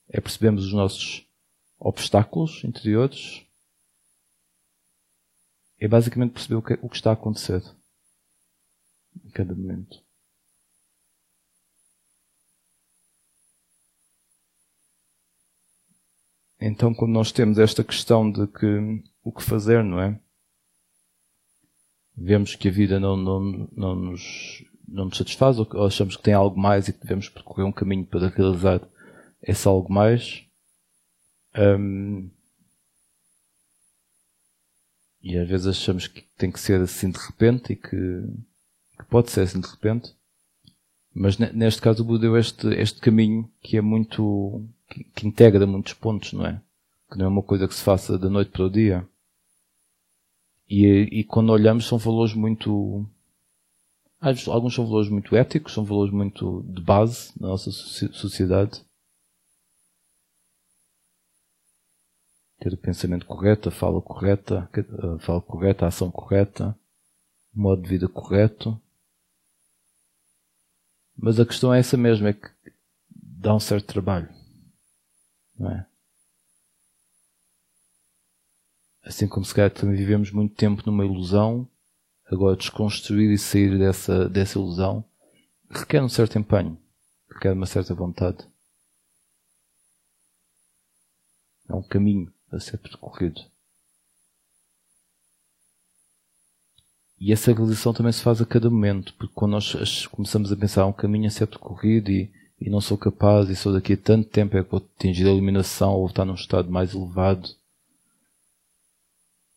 É 0.10 0.20
percebemos 0.20 0.66
os 0.66 0.74
nossos 0.74 1.24
obstáculos 1.78 2.64
interiores. 2.64 3.46
É 5.80 5.88
basicamente 5.88 6.32
perceber 6.32 6.56
o 6.56 6.64
que, 6.64 6.74
o 6.82 6.90
que 6.90 6.96
está 6.96 7.12
a 7.12 7.14
acontecer 7.14 7.62
em 9.24 9.30
cada 9.30 9.54
momento. 9.54 10.05
Então, 16.68 16.96
quando 16.96 17.12
nós 17.12 17.32
temos 17.32 17.60
esta 17.60 17.84
questão 17.84 18.32
de 18.32 18.48
que 18.48 19.04
o 19.24 19.32
que 19.32 19.44
fazer, 19.44 19.84
não 19.84 20.02
é? 20.02 20.20
Vemos 22.18 22.56
que 22.56 22.68
a 22.68 22.72
vida 22.72 23.00
não, 23.00 23.16
não, 23.16 23.70
não, 23.72 23.96
nos, 23.96 24.66
não 24.88 25.06
nos 25.06 25.16
satisfaz 25.16 25.60
ou 25.60 25.86
achamos 25.86 26.18
que 26.18 26.24
tem 26.24 26.34
algo 26.34 26.60
mais 26.60 26.88
e 26.88 26.94
que 26.94 27.02
devemos 27.02 27.30
percorrer 27.30 27.66
um 27.66 27.72
caminho 27.72 28.04
para 28.04 28.30
realizar 28.30 28.82
esse 29.44 29.68
algo 29.68 29.94
mais. 29.94 30.44
Um, 31.56 32.32
e 35.22 35.38
às 35.38 35.48
vezes 35.48 35.68
achamos 35.68 36.08
que 36.08 36.24
tem 36.36 36.50
que 36.50 36.60
ser 36.60 36.82
assim 36.82 37.12
de 37.12 37.20
repente 37.20 37.74
e 37.74 37.76
que, 37.76 38.24
que 38.98 39.06
pode 39.08 39.30
ser 39.30 39.42
assim 39.42 39.60
de 39.60 39.68
repente. 39.68 40.16
Mas 41.14 41.38
neste 41.38 41.80
caso 41.80 42.02
o 42.02 42.06
Buda 42.06 42.22
deu 42.22 42.36
este, 42.36 42.70
este 42.70 43.00
caminho 43.00 43.48
que 43.62 43.78
é 43.78 43.82
muito 43.82 44.68
que, 44.90 45.28
integra 45.28 45.66
muitos 45.66 45.94
pontos, 45.94 46.34
não 46.34 46.46
é? 46.46 46.62
Que 47.10 47.18
não 47.18 47.26
é 47.26 47.28
uma 47.28 47.44
coisa 47.44 47.68
que 47.68 47.76
se 47.76 47.84
faça 47.84 48.18
da 48.18 48.30
noite 48.30 48.52
para 48.52 48.66
o 48.66 48.70
dia. 48.70 49.08
E, 50.70 50.86
e 51.12 51.24
quando 51.24 51.52
olhamos 51.52 51.88
são 51.88 51.98
valores 51.98 52.34
muito. 52.34 53.06
Alguns 54.20 54.74
são 54.74 54.88
valores 54.88 55.10
muito 55.10 55.36
éticos, 55.36 55.74
são 55.74 55.84
valores 55.84 56.12
muito 56.12 56.64
de 56.64 56.82
base 56.82 57.32
na 57.40 57.50
nossa 57.50 57.72
sociedade. 57.72 58.84
Ter 62.60 62.74
o 62.74 62.78
pensamento 62.78 63.26
correto, 63.26 63.70
a 63.70 63.72
fala 63.72 64.02
correta, 64.02 64.68
a 64.74 65.20
fala 65.20 65.42
correta, 65.42 65.86
a 65.86 65.90
ação 65.90 66.10
correta, 66.10 66.76
o 67.56 67.60
modo 67.60 67.84
de 67.84 67.90
vida 67.90 68.08
correto. 68.08 68.80
Mas 71.16 71.40
a 71.40 71.46
questão 71.46 71.74
é 71.74 71.80
essa 71.80 71.96
mesmo, 71.96 72.28
é 72.28 72.34
que 72.34 72.50
dá 73.10 73.54
um 73.54 73.60
certo 73.60 73.86
trabalho. 73.86 74.35
Não 75.58 75.72
é? 75.72 75.86
Assim 79.04 79.28
como 79.28 79.46
se 79.46 79.54
calhar 79.54 79.72
também 79.72 79.96
vivemos 79.96 80.32
muito 80.32 80.56
tempo 80.56 80.82
numa 80.86 81.06
ilusão, 81.06 81.68
agora 82.26 82.58
desconstruir 82.58 83.32
e 83.32 83.38
sair 83.38 83.78
dessa, 83.78 84.28
dessa 84.28 84.58
ilusão 84.58 85.06
requer 85.70 86.02
um 86.02 86.10
certo 86.10 86.38
empenho, 86.38 86.78
requer 87.30 87.54
uma 87.54 87.66
certa 87.66 87.94
vontade. 87.94 88.48
É 91.68 91.74
um 91.74 91.84
caminho 91.84 92.32
a 92.52 92.60
ser 92.60 92.78
percorrido. 92.78 93.42
E 97.20 97.32
essa 97.32 97.52
realização 97.52 97.94
também 97.94 98.12
se 98.12 98.22
faz 98.22 98.42
a 98.42 98.46
cada 98.46 98.70
momento, 98.70 99.14
porque 99.16 99.34
quando 99.34 99.54
nós 99.54 100.06
começamos 100.08 100.52
a 100.52 100.58
pensar 100.58 100.86
um 100.86 100.94
caminho 100.94 101.28
a 101.28 101.32
ser 101.32 101.48
percorrido 101.48 102.12
e 102.12 102.32
e 102.60 102.70
não 102.70 102.80
sou 102.80 102.98
capaz 102.98 103.50
e 103.50 103.56
sou 103.56 103.74
daqui 103.74 103.94
a 103.94 103.98
tanto 103.98 104.30
tempo 104.30 104.58
é 104.58 104.64
que 104.64 104.70
vou 104.70 104.80
atingir 104.98 105.28
a 105.28 105.32
iluminação 105.32 105.94
ou 105.94 106.08
estar 106.08 106.26
num 106.26 106.36
estado 106.36 106.72
mais 106.72 106.94
elevado. 106.94 107.50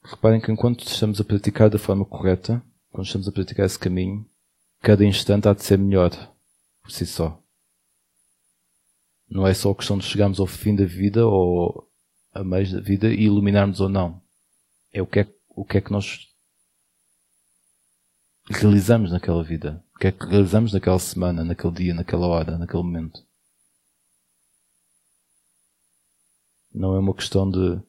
Reparem 0.03 0.41
que 0.41 0.51
enquanto 0.51 0.87
estamos 0.87 1.21
a 1.21 1.25
praticar 1.25 1.71
da 1.71 1.79
forma 1.79 2.05
correta, 2.05 2.63
quando 2.91 3.07
estamos 3.07 3.29
a 3.29 3.33
praticar 3.33 3.67
esse 3.67 3.79
caminho, 3.79 4.27
cada 4.81 5.05
instante 5.05 5.49
há 5.49 5.55
de 5.55 5.63
ser 5.63 5.79
melhor 5.79 6.11
por 6.83 6.91
si 6.91 7.07
só. 7.07 7.41
não 9.31 9.47
é 9.47 9.53
só 9.53 9.71
a 9.71 9.75
questão 9.75 9.99
de 9.99 10.07
chegarmos 10.07 10.41
ao 10.41 10.47
fim 10.47 10.75
da 10.75 10.87
vida 10.87 11.27
ou 11.27 11.87
a 12.33 12.43
meio 12.43 12.73
da 12.73 12.81
vida 12.81 13.13
e 13.13 13.25
iluminarmos 13.25 13.81
ou 13.81 13.89
não. 13.89 14.23
É 14.93 15.03
o 15.03 15.07
que 15.07 15.21
é, 15.21 15.29
o 15.51 15.65
que, 15.65 15.79
é 15.79 15.81
que 15.81 15.93
nós 15.93 16.27
realizamos 18.49 19.13
naquela 19.13 19.45
vida. 19.45 19.85
O 19.99 20.01
que 20.01 20.07
é 20.07 20.13
que 20.13 20.27
realizamos 20.27 20.73
naquela 20.73 20.99
semana, 21.01 21.45
naquele 21.45 21.73
dia, 21.73 21.93
naquela 21.93 22.29
hora, 22.29 22.57
naquele 22.57 22.85
momento. 22.85 23.27
Não 26.73 26.95
é 26.95 27.01
uma 27.01 27.13
questão 27.13 27.51
de 27.51 27.83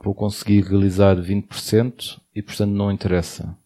vou 0.00 0.12
conseguir 0.12 0.64
realizar 0.64 1.14
20% 1.14 2.20
e 2.34 2.42
portanto 2.42 2.72
não 2.72 2.90
interessa. 2.90 3.56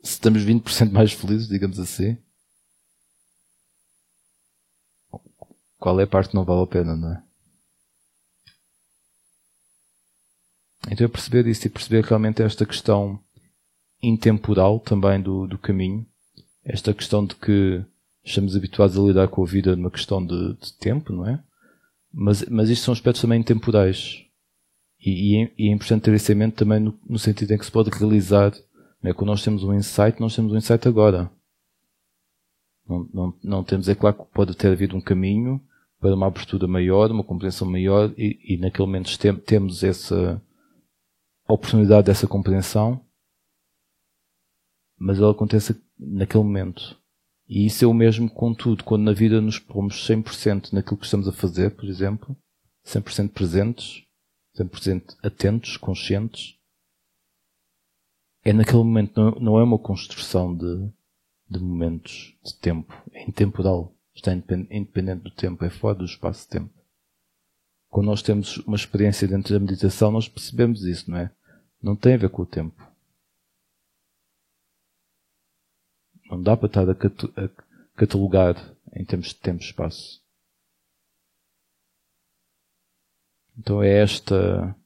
Se 0.00 0.12
estamos 0.12 0.44
20% 0.44 0.92
mais 0.92 1.12
felizes, 1.12 1.48
digamos 1.48 1.80
assim, 1.80 2.16
qual 5.76 5.98
é 5.98 6.04
a 6.04 6.06
parte 6.06 6.28
que 6.28 6.36
não 6.36 6.44
vale 6.44 6.62
a 6.62 6.66
pena, 6.68 6.94
não 6.94 7.14
é? 7.14 7.24
Então 10.88 11.04
é 11.04 11.08
perceber 11.08 11.48
isso 11.48 11.66
e 11.66 11.70
perceber 11.70 12.04
realmente 12.04 12.44
esta 12.44 12.64
questão 12.64 13.20
intemporal 14.08 14.80
também 14.80 15.20
do, 15.20 15.46
do 15.46 15.58
caminho, 15.58 16.06
esta 16.64 16.94
questão 16.94 17.24
de 17.24 17.34
que 17.34 17.84
estamos 18.24 18.56
habituados 18.56 18.98
a 18.98 19.02
lidar 19.02 19.28
com 19.28 19.42
a 19.42 19.46
vida 19.46 19.76
numa 19.76 19.90
questão 19.90 20.24
de, 20.24 20.54
de 20.54 20.72
tempo, 20.74 21.12
não 21.12 21.28
é? 21.28 21.42
Mas, 22.12 22.44
mas 22.48 22.70
isto 22.70 22.84
são 22.84 22.92
aspectos 22.92 23.20
também 23.20 23.42
temporais. 23.42 24.24
E, 25.04 25.10
e, 25.10 25.42
é, 25.42 25.52
e 25.58 25.68
é 25.68 25.72
importante 25.72 26.02
ter 26.02 26.14
isso 26.14 26.32
em 26.32 26.36
mente 26.36 26.54
também 26.54 26.80
no, 26.80 26.98
no 27.06 27.18
sentido 27.18 27.52
em 27.52 27.58
que 27.58 27.64
se 27.64 27.72
pode 27.72 27.90
realizar. 27.90 28.52
Não 29.02 29.10
é? 29.10 29.14
Quando 29.14 29.28
nós 29.28 29.42
temos 29.42 29.62
um 29.62 29.74
insight, 29.74 30.20
nós 30.20 30.34
temos 30.34 30.52
um 30.52 30.56
insight 30.56 30.88
agora. 30.88 31.30
Não, 32.88 33.08
não, 33.12 33.34
não 33.42 33.64
temos, 33.64 33.88
é 33.88 33.94
claro 33.94 34.16
que 34.16 34.24
pode 34.32 34.54
ter 34.54 34.68
havido 34.68 34.96
um 34.96 35.00
caminho 35.00 35.60
para 36.00 36.14
uma 36.14 36.26
abertura 36.26 36.66
maior, 36.66 37.10
uma 37.10 37.24
compreensão 37.24 37.68
maior, 37.70 38.12
e, 38.16 38.38
e 38.44 38.56
naquele 38.58 38.86
momento 38.86 39.18
tem, 39.18 39.34
temos 39.34 39.82
essa 39.82 40.40
oportunidade 41.48 42.06
dessa 42.06 42.26
compreensão, 42.26 43.00
mas 44.98 45.18
ela 45.18 45.32
acontece 45.32 45.80
naquele 45.98 46.44
momento. 46.44 46.98
E 47.48 47.66
isso 47.66 47.84
é 47.84 47.88
o 47.88 47.94
mesmo 47.94 48.30
com 48.30 48.54
tudo. 48.54 48.84
Quando 48.84 49.04
na 49.04 49.12
vida 49.12 49.40
nos 49.40 49.58
pomos 49.58 50.06
100% 50.08 50.72
naquilo 50.72 50.96
que 50.96 51.04
estamos 51.04 51.28
a 51.28 51.32
fazer, 51.32 51.70
por 51.74 51.84
exemplo, 51.84 52.36
100% 52.86 53.30
presentes, 53.30 54.02
100% 54.58 55.16
atentos, 55.22 55.76
conscientes, 55.76 56.58
é 58.44 58.52
naquele 58.52 58.78
momento, 58.78 59.18
não, 59.18 59.30
não 59.40 59.58
é 59.58 59.62
uma 59.62 59.78
construção 59.78 60.54
de, 60.54 60.90
de 61.48 61.58
momentos 61.58 62.36
de 62.44 62.54
tempo. 62.54 62.92
É 63.12 63.24
intemporal. 63.28 63.94
Está 64.14 64.32
independente 64.32 65.22
do 65.22 65.30
tempo, 65.30 65.64
é 65.64 65.70
fora 65.70 65.96
do 65.96 66.04
espaço-tempo. 66.04 66.72
Quando 67.88 68.06
nós 68.06 68.22
temos 68.22 68.58
uma 68.58 68.76
experiência 68.76 69.26
dentro 69.26 69.52
da 69.52 69.60
meditação, 69.60 70.10
nós 70.10 70.28
percebemos 70.28 70.84
isso, 70.84 71.10
não 71.10 71.18
é? 71.18 71.32
Não 71.82 71.96
tem 71.96 72.14
a 72.14 72.18
ver 72.18 72.28
com 72.28 72.42
o 72.42 72.46
tempo. 72.46 72.76
Não 76.34 76.42
dá 76.42 76.56
para 76.56 76.66
estar 76.66 76.90
a, 76.90 77.48
catalogar 77.94 78.56
em 78.92 79.04
termos 79.04 79.28
de 79.28 79.36
tempo 79.36 79.62
e 79.62 79.64
espaço. 79.64 80.20
Então 83.56 83.80
é 83.80 84.02
esta, 84.02 84.76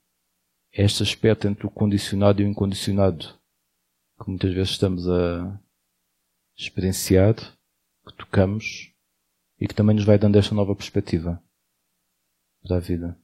é 0.70 0.84
este 0.84 1.02
aspecto 1.02 1.48
entre 1.48 1.66
o 1.66 1.70
condicionado 1.70 2.42
e 2.42 2.44
o 2.44 2.48
incondicionado 2.48 3.34
que 4.22 4.28
muitas 4.28 4.52
vezes 4.52 4.72
estamos 4.72 5.08
a 5.08 5.58
experienciar, 6.54 7.34
que 7.34 8.12
tocamos 8.18 8.92
e 9.58 9.66
que 9.66 9.74
também 9.74 9.96
nos 9.96 10.04
vai 10.04 10.18
dando 10.18 10.36
esta 10.36 10.54
nova 10.54 10.76
perspectiva 10.76 11.42
para 12.62 12.76
a 12.76 12.80
vida. 12.80 13.18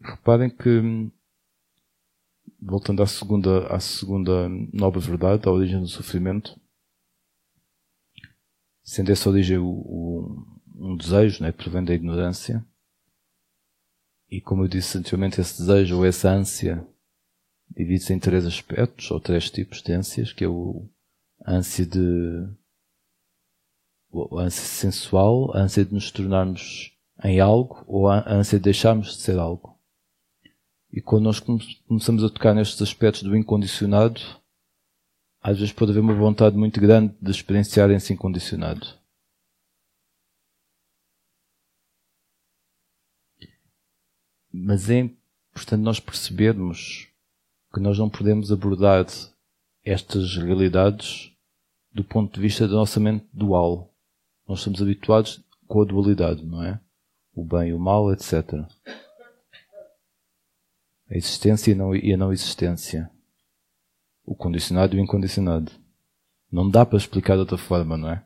Reparem 0.00 0.50
que 0.50 1.12
voltando 2.62 3.02
à 3.02 3.06
segunda, 3.06 3.66
à 3.66 3.80
segunda 3.80 4.48
nova 4.72 5.00
verdade, 5.00 5.48
à 5.48 5.50
origem 5.50 5.80
do 5.80 5.88
sofrimento, 5.88 6.58
sendo 8.84 9.10
essa 9.10 9.28
origem 9.28 9.58
o, 9.58 9.66
o, 9.66 10.60
um 10.76 10.96
desejo, 10.96 11.42
né, 11.42 11.50
que 11.50 11.58
provém 11.58 11.84
da 11.84 11.92
ignorância, 11.92 12.64
e 14.30 14.40
como 14.40 14.64
eu 14.64 14.68
disse 14.68 14.96
anteriormente, 14.96 15.40
esse 15.40 15.58
desejo 15.58 15.98
ou 15.98 16.06
essa 16.06 16.30
ânsia 16.30 16.86
divide-se 17.68 18.14
em 18.14 18.18
três 18.18 18.46
aspectos, 18.46 19.10
ou 19.10 19.20
três 19.20 19.50
tipos 19.50 19.82
de 19.82 19.92
ânsias, 19.92 20.32
que 20.32 20.44
é 20.44 20.48
o 20.48 20.88
ânsia 21.46 21.84
de 21.84 22.48
a 24.14 24.42
ânsia 24.42 24.64
sensual, 24.64 25.54
a 25.56 25.60
ânsia 25.60 25.84
de 25.84 25.92
nos 25.94 26.10
tornarmos 26.10 26.92
em 27.24 27.40
algo, 27.40 27.82
ou 27.86 28.08
a 28.08 28.24
ânsia 28.30 28.58
de 28.58 28.64
deixarmos 28.64 29.16
de 29.16 29.22
ser 29.22 29.38
algo. 29.38 29.71
E 30.92 31.00
quando 31.00 31.24
nós 31.24 31.40
começamos 31.40 32.22
a 32.22 32.28
tocar 32.28 32.54
nestes 32.54 32.82
aspectos 32.82 33.22
do 33.22 33.34
incondicionado, 33.34 34.20
às 35.40 35.58
vezes 35.58 35.72
pode 35.72 35.90
haver 35.90 36.00
uma 36.00 36.14
vontade 36.14 36.56
muito 36.56 36.78
grande 36.80 37.14
de 37.20 37.30
experienciar 37.30 37.90
esse 37.90 38.12
incondicionado. 38.12 38.86
Mas 44.52 44.90
é 44.90 44.98
importante 44.98 45.80
nós 45.80 45.98
percebermos 45.98 47.08
que 47.72 47.80
nós 47.80 47.98
não 47.98 48.10
podemos 48.10 48.52
abordar 48.52 49.06
estas 49.82 50.36
realidades 50.36 51.32
do 51.90 52.04
ponto 52.04 52.34
de 52.34 52.40
vista 52.40 52.68
da 52.68 52.74
nossa 52.74 53.00
mente 53.00 53.26
dual. 53.32 53.90
Nós 54.46 54.58
estamos 54.58 54.82
habituados 54.82 55.42
com 55.66 55.80
a 55.80 55.84
dualidade, 55.86 56.44
não 56.44 56.62
é? 56.62 56.78
O 57.34 57.42
bem 57.44 57.70
e 57.70 57.74
o 57.74 57.78
mal, 57.78 58.12
etc. 58.12 58.66
A 61.12 61.16
existência 61.16 61.76
e 62.02 62.12
a 62.14 62.16
não 62.16 62.32
existência. 62.32 63.10
O 64.24 64.34
condicionado 64.34 64.96
e 64.96 64.98
o 64.98 65.02
incondicionado. 65.02 65.70
Não 66.50 66.70
dá 66.70 66.86
para 66.86 66.96
explicar 66.96 67.34
de 67.34 67.40
outra 67.40 67.58
forma, 67.58 67.98
não 67.98 68.10
é? 68.10 68.24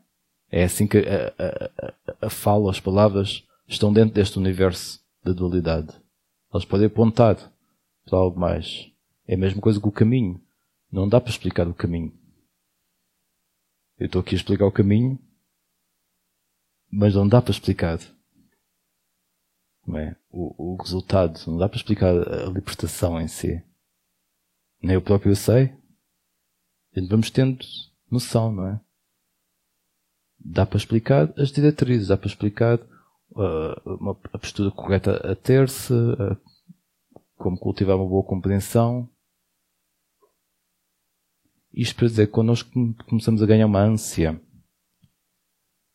É 0.49 0.63
assim 0.63 0.87
que 0.87 0.99
a, 0.99 1.33
a, 1.37 1.85
a, 2.21 2.27
a 2.27 2.29
fala, 2.29 2.71
as 2.71 2.79
palavras 2.79 3.45
estão 3.67 3.91
dentro 3.91 4.15
deste 4.15 4.39
universo 4.39 5.03
da 5.21 5.33
dualidade. 5.33 5.93
Elas 6.49 6.63
podem 6.63 6.87
apontar 6.87 7.35
para 8.05 8.17
algo 8.17 8.39
mais. 8.39 8.89
É 9.27 9.35
a 9.35 9.37
mesma 9.37 9.61
coisa 9.61 9.81
que 9.81 9.87
o 9.87 9.91
caminho. 9.91 10.41
Não 10.89 11.09
dá 11.09 11.19
para 11.19 11.31
explicar 11.31 11.67
o 11.67 11.73
caminho. 11.73 12.13
Eu 13.99 14.05
estou 14.05 14.21
aqui 14.21 14.33
a 14.33 14.37
explicar 14.37 14.65
o 14.65 14.71
caminho, 14.71 15.19
mas 16.89 17.15
não 17.15 17.27
dá 17.27 17.41
para 17.41 17.51
explicar 17.51 17.99
é? 19.95 20.15
o, 20.29 20.73
o 20.73 20.75
resultado. 20.81 21.39
Não 21.47 21.57
dá 21.57 21.69
para 21.69 21.77
explicar 21.77 22.13
a 22.13 22.45
libertação 22.47 23.19
em 23.19 23.27
si. 23.27 23.63
Nem 24.81 24.95
eu 24.95 25.01
próprio 25.01 25.35
sei. 25.35 25.73
vamos 27.09 27.29
tendo 27.29 27.65
noção, 28.11 28.51
não 28.51 28.67
é? 28.67 28.81
Dá 30.39 30.65
para 30.65 30.77
explicar 30.77 31.33
as 31.37 31.51
diretrizes, 31.51 32.09
dá 32.09 32.17
para 32.17 32.27
explicar 32.27 32.79
uh, 33.31 33.95
uma, 33.99 34.11
a 34.33 34.37
postura 34.37 34.71
correta 34.71 35.31
a 35.31 35.35
ter-se, 35.35 35.91
uh, 35.93 36.37
como 37.35 37.57
cultivar 37.57 37.95
uma 37.95 38.07
boa 38.07 38.23
compreensão. 38.23 39.09
Isto 41.73 41.95
para 41.95 42.07
dizer 42.07 42.31
que 42.31 42.43
nós 42.43 42.63
começamos 43.07 43.41
a 43.41 43.45
ganhar 43.45 43.65
uma 43.65 43.81
ânsia 43.81 44.39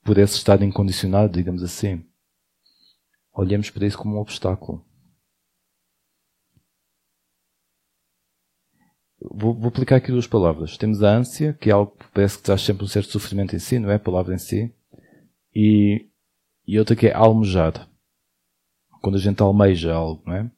por 0.05 0.19
esse 0.19 0.37
estado 0.37 0.65
incondicionado, 0.65 1.33
digamos 1.33 1.63
assim, 1.63 2.05
olhamos 3.33 3.71
para 3.71 3.87
isso 3.87 3.99
como 3.99 4.17
um 4.17 4.21
obstáculo. 4.21 4.85
Vou, 9.21 9.55
vou, 9.55 9.69
aplicar 9.69 9.97
aqui 9.97 10.11
duas 10.11 10.27
palavras. 10.27 10.77
Temos 10.77 11.03
a 11.03 11.11
ânsia, 11.11 11.53
que 11.55 11.71
é 11.71 11.73
algo 11.73 11.93
que 11.93 12.09
parece 12.13 12.39
que 12.39 12.45
traz 12.45 12.61
sempre 12.61 12.85
um 12.85 12.89
certo 12.89 13.11
sofrimento 13.11 13.55
em 13.55 13.59
si, 13.59 13.79
não 13.79 13.91
é? 13.91 13.95
A 13.95 14.01
palavra 14.01 14.35
em 14.35 14.39
si. 14.39 14.75
E, 15.55 16.09
e 16.67 16.79
outra 16.79 16.97
que 16.97 17.07
é 17.07 17.15
almejar. 17.15 17.89
Quando 19.01 19.17
a 19.17 19.21
gente 19.21 19.41
almeja 19.41 19.95
algo, 19.95 20.23
não 20.27 20.35
é? 20.35 20.51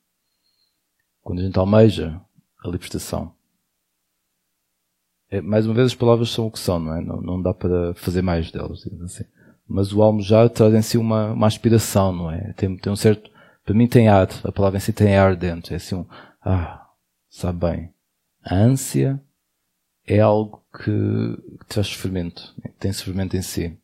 Quando 1.21 1.41
a 1.41 1.43
gente 1.43 1.59
almeja 1.59 2.21
a 2.63 2.69
libertação. 2.69 3.35
É, 5.31 5.41
mais 5.41 5.67
uma 5.67 5.75
vez, 5.75 5.87
as 5.87 5.95
palavras 5.95 6.31
são 6.31 6.47
o 6.47 6.51
que 6.51 6.59
são, 6.59 6.79
não 6.79 6.97
é? 6.97 7.03
Não, 7.03 7.21
não 7.21 7.43
dá 7.43 7.53
para 7.53 7.95
fazer 7.95 8.23
mais 8.23 8.51
delas, 8.51 8.81
digamos 8.81 9.13
assim 9.13 9.25
mas 9.69 9.93
o 9.93 10.03
almojar 10.03 10.49
traz 10.51 10.75
em 10.75 10.83
si 10.83 10.99
uma, 10.99 11.33
uma 11.33 11.47
aspiração, 11.47 12.13
não 12.13 12.31
é? 12.31 12.53
Tem, 12.53 12.77
tem 12.77 12.93
um 12.93 12.97
certo, 12.97 13.31
para 13.65 13.75
mim 13.75 13.87
tem 13.87 14.09
ar, 14.09 14.29
a 14.45 14.53
palavra 14.53 14.77
em 14.77 14.81
si 14.81 14.93
tem 14.93 15.17
ar 15.17 15.35
dentro, 15.35 15.73
é 15.73 15.77
assim 15.77 15.95
um, 15.95 16.07
ah, 16.43 16.87
sabe 17.29 17.67
bem. 17.67 17.95
A 18.45 18.55
ânsia 18.55 19.21
é 20.07 20.21
algo 20.21 20.63
que, 20.73 21.59
que 21.59 21.67
traz 21.67 21.87
sofrimento, 21.89 22.55
tem 22.79 22.93
sofrimento 22.93 23.37
em 23.37 23.43
si. 23.43 23.77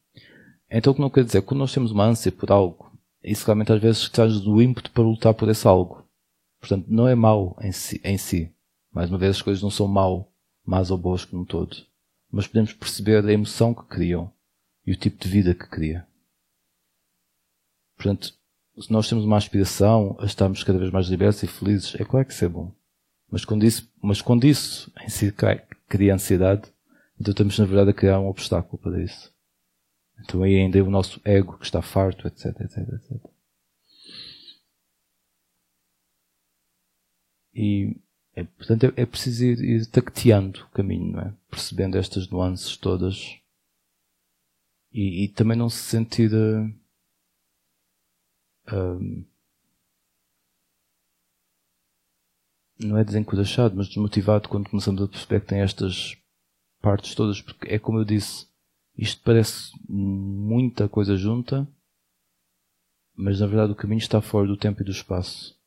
Então 0.71 0.93
o 0.93 0.95
que 0.95 1.01
não 1.01 1.11
quer 1.11 1.25
dizer, 1.25 1.43
quando 1.43 1.61
nós 1.61 1.73
temos 1.73 1.93
uma 1.93 2.05
ânsia 2.05 2.31
por 2.31 2.51
algo, 2.51 2.93
isso 3.23 3.45
realmente 3.47 3.73
às 3.73 3.81
vezes 3.81 4.09
traz 4.09 4.47
o 4.47 4.63
ímpeto 4.63 4.91
para 4.91 5.03
lutar 5.03 5.35
por 5.35 5.49
esse 5.49 5.67
algo. 5.67 6.07
Portanto, 6.61 6.87
não 6.89 7.09
é 7.09 7.15
mau 7.15 7.57
em 7.61 7.73
si, 7.73 8.01
em 8.05 8.19
si. 8.19 8.53
Mais 8.93 9.09
uma 9.09 9.19
vez 9.19 9.37
as 9.37 9.43
coisas 9.43 9.63
não 9.63 9.71
são 9.71 9.89
mau, 9.89 10.33
más 10.65 10.91
ou 10.91 10.99
boas 10.99 11.25
como 11.25 11.43
um 11.43 11.45
todo. 11.45 11.77
Mas 12.31 12.47
podemos 12.47 12.73
perceber 12.73 13.25
a 13.25 13.33
emoção 13.33 13.75
que 13.75 13.85
criam 13.85 14.33
e 14.91 14.93
o 14.93 14.97
tipo 14.97 15.23
de 15.23 15.29
vida 15.29 15.55
que 15.55 15.69
cria. 15.69 16.05
Portanto, 17.97 18.35
se 18.77 18.91
nós 18.93 19.09
temos 19.09 19.25
uma 19.25 19.37
aspiração 19.37 20.17
a 20.19 20.25
estarmos 20.25 20.65
cada 20.65 20.81
vez 20.81 20.91
mais 20.91 21.07
libertos 21.07 21.45
e 21.45 21.47
felizes, 21.47 21.95
é 21.95 22.05
claro 22.05 22.27
que 22.27 22.33
isso 22.33 22.45
é 22.45 22.49
bom. 22.49 22.73
Mas 23.31 23.45
quando 23.45 23.65
isso, 23.65 23.89
mas 24.03 24.21
quando 24.21 24.45
isso 24.45 24.93
em 25.01 25.09
si 25.09 25.33
cria 25.89 26.15
ansiedade, 26.15 26.73
então 27.21 27.31
estamos 27.31 27.57
na 27.57 27.67
verdade 27.67 27.91
a 27.91 27.95
criar 27.95 28.19
um 28.19 28.27
obstáculo 28.27 28.79
para 28.79 29.01
isso. 29.01 29.33
Então 30.19 30.43
aí 30.43 30.57
ainda 30.57 30.77
é 30.77 30.83
o 30.83 30.91
nosso 30.91 31.21
ego 31.25 31.57
que 31.57 31.65
está 31.65 31.81
farto, 31.81 32.27
etc, 32.27 32.47
etc, 32.47 32.79
etc. 32.79 33.31
E 37.55 37.97
é, 38.35 38.43
portanto 38.43 38.85
é, 38.87 39.03
é 39.03 39.07
preciso 39.07 39.45
ir, 39.45 39.61
ir 39.61 39.87
tacteando 39.87 40.65
o 40.65 40.71
caminho, 40.71 41.21
é? 41.21 41.33
Percebendo 41.49 41.97
estas 41.97 42.29
nuances 42.29 42.77
todas 42.77 43.40
e, 44.93 45.25
e 45.25 45.29
também 45.29 45.57
não 45.57 45.69
se 45.71 45.79
sentir 45.79 46.31
uh, 46.33 46.81
um, 48.73 49.25
não 52.79 52.97
é 52.97 53.05
desencorajado, 53.05 53.77
mas 53.77 53.89
desmotivado 53.89 54.49
quando 54.49 54.71
começamos 54.71 55.03
a 55.03 55.09
perceber 55.09 55.41
que 55.41 55.47
tem 55.47 55.61
estas 55.61 56.17
partes 56.81 57.15
todas, 57.15 57.41
porque 57.43 57.69
é 57.69 57.79
como 57.79 57.99
eu 57.99 58.05
disse, 58.05 58.47
isto 58.97 59.23
parece 59.23 59.71
muita 59.89 60.89
coisa 60.89 61.17
junta, 61.17 61.69
mas 63.15 63.41
na 63.41 63.47
verdade 63.47 63.73
o 63.73 63.77
caminho 63.77 63.99
está 63.99 64.21
fora 64.21 64.47
do 64.47 64.57
tempo 64.57 64.81
e 64.81 64.85
do 64.85 64.91
espaço. 64.91 65.59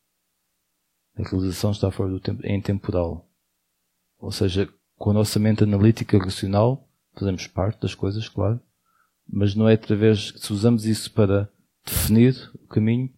A 1.15 1.21
realização 1.21 1.69
está 1.69 1.91
fora 1.91 2.09
do 2.09 2.19
tempo, 2.19 2.41
é 2.43 2.55
intemporal. 2.55 3.29
Ou 4.17 4.31
seja, 4.31 4.67
com 4.97 5.11
a 5.11 5.13
nossa 5.13 5.37
mente 5.39 5.63
analítica 5.63 6.17
racional, 6.17 6.89
fazemos 7.13 7.45
parte 7.45 7.79
das 7.81 7.93
coisas, 7.93 8.27
claro, 8.27 8.59
mas 9.27 9.55
não 9.55 9.67
é 9.67 9.73
através, 9.73 10.33
se 10.37 10.53
usamos 10.53 10.85
isso 10.85 11.11
para 11.11 11.49
definir 11.85 12.51
o 12.55 12.67
caminho, 12.67 13.11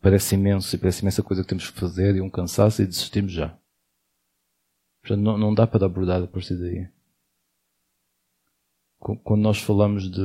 parece 0.00 0.34
imenso 0.34 0.74
e 0.74 0.78
parece 0.78 1.02
imensa 1.02 1.22
coisa 1.22 1.42
que 1.42 1.48
temos 1.48 1.70
que 1.70 1.78
fazer 1.78 2.16
e 2.16 2.20
um 2.20 2.30
cansaço 2.30 2.82
e 2.82 2.86
desistimos 2.86 3.32
já. 3.32 3.58
Portanto, 5.00 5.22
não, 5.22 5.38
não 5.38 5.54
dá 5.54 5.66
para 5.66 5.86
abordar 5.86 6.22
a 6.22 6.26
partir 6.26 6.56
daí. 6.56 6.88
Quando 8.98 9.42
nós 9.42 9.60
falamos 9.60 10.10
de, 10.10 10.20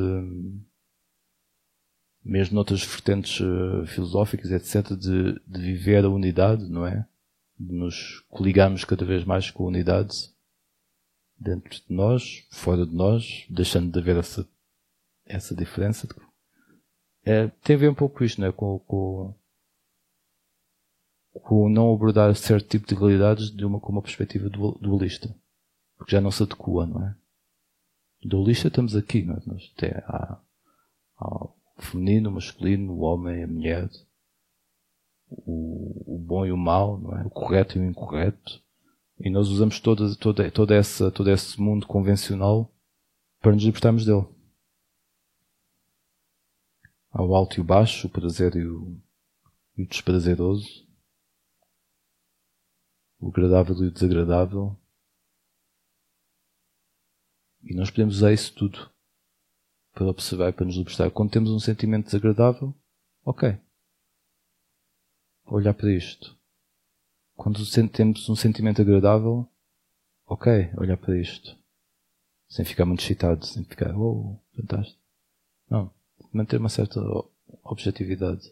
mesmo 2.23 2.55
noutras 2.55 2.83
vertentes 2.83 3.39
uh, 3.39 3.85
filosóficas, 3.85 4.51
etc., 4.51 4.97
de, 4.97 5.39
de 5.45 5.61
viver 5.61 6.05
a 6.05 6.09
unidade, 6.09 6.67
não 6.69 6.85
é? 6.85 7.05
De 7.59 7.73
nos 7.73 8.21
coligarmos 8.29 8.83
cada 8.83 9.05
vez 9.05 9.23
mais 9.23 9.51
com 9.51 9.65
a 9.65 9.67
unidade 9.67 10.33
dentro 11.37 11.69
de 11.69 11.93
nós, 11.93 12.47
fora 12.49 12.85
de 12.85 12.95
nós, 12.95 13.45
deixando 13.49 13.91
de 13.91 13.99
haver 13.99 14.17
essa, 14.17 14.47
essa 15.25 15.55
diferença. 15.55 16.07
É, 17.25 17.47
tem 17.47 17.75
a 17.75 17.79
ver 17.79 17.89
um 17.89 17.95
pouco 17.95 18.23
isto, 18.23 18.41
não 18.41 18.47
é? 18.47 18.51
Com, 18.51 18.79
com, 18.79 19.35
com 21.33 21.69
não 21.69 21.93
abordar 21.93 22.35
certo 22.35 22.67
tipo 22.67 22.87
de 22.87 22.95
realidades 22.95 23.49
de 23.49 23.65
uma, 23.65 23.79
com 23.79 23.91
uma 23.91 24.01
perspectiva 24.01 24.49
dualista. 24.49 25.33
Porque 25.97 26.11
já 26.11 26.21
não 26.21 26.31
se 26.31 26.43
adequa, 26.43 26.85
não 26.85 27.05
é? 27.05 27.15
Dualista 28.23 28.67
estamos 28.67 28.95
aqui, 28.95 29.23
não 29.23 29.35
é? 29.35 29.41
Nós 29.45 29.73
há, 30.05 30.41
há 31.17 31.45
o 31.45 31.55
feminino, 31.77 32.29
o 32.29 32.33
masculino, 32.33 32.93
o 32.93 32.99
homem, 32.99 33.43
a 33.43 33.47
mulher, 33.47 33.89
o, 35.29 36.15
o 36.15 36.19
bom 36.19 36.45
e 36.45 36.51
o 36.51 36.57
mau, 36.57 36.97
não 36.97 37.17
é? 37.17 37.25
O 37.25 37.29
correto 37.29 37.77
e 37.77 37.81
o 37.81 37.85
incorreto. 37.85 38.61
E 39.19 39.29
nós 39.29 39.47
usamos 39.47 39.79
toda, 39.79 40.15
toda, 40.15 40.51
toda 40.51 40.75
essa, 40.75 41.11
todo 41.11 41.29
esse 41.29 41.59
mundo 41.59 41.87
convencional 41.87 42.69
para 43.41 43.53
nos 43.53 43.63
libertarmos 43.63 44.05
dele. 44.05 44.25
Há 47.13 47.23
o 47.23 47.35
alto 47.35 47.57
e 47.57 47.61
o 47.61 47.63
baixo, 47.63 48.07
o 48.07 48.09
prazer 48.09 48.55
e 48.55 48.65
o, 48.65 48.99
e 49.77 49.83
o 49.83 49.87
desprazeroso 49.87 50.83
o 53.23 53.29
agradável 53.29 53.75
e 53.77 53.87
o 53.87 53.91
desagradável. 53.91 54.77
E 57.63 57.73
nós 57.73 57.89
podemos 57.89 58.17
usar 58.17 58.33
isso 58.33 58.53
tudo 58.53 58.91
para 59.93 60.07
observar 60.07 60.49
e 60.49 60.53
para 60.53 60.65
nos 60.65 60.75
libertar. 60.75 61.09
Quando 61.09 61.31
temos 61.31 61.49
um 61.51 61.59
sentimento 61.59 62.05
desagradável, 62.05 62.75
ok. 63.23 63.57
Olhar 65.45 65.73
para 65.73 65.93
isto. 65.93 66.37
Quando 67.35 67.59
temos 67.89 68.27
um 68.27 68.35
sentimento 68.35 68.81
agradável, 68.81 69.49
ok, 70.25 70.71
olhar 70.77 70.97
para 70.97 71.17
isto. 71.17 71.57
Sem 72.49 72.65
ficar 72.65 72.85
muito 72.85 73.01
excitado, 73.01 73.45
sem 73.45 73.63
ficar, 73.63 73.95
oh, 73.97 74.37
fantástico. 74.55 75.01
Não. 75.69 75.93
Manter 76.33 76.57
uma 76.57 76.69
certa 76.69 76.99
objetividade. 77.63 78.51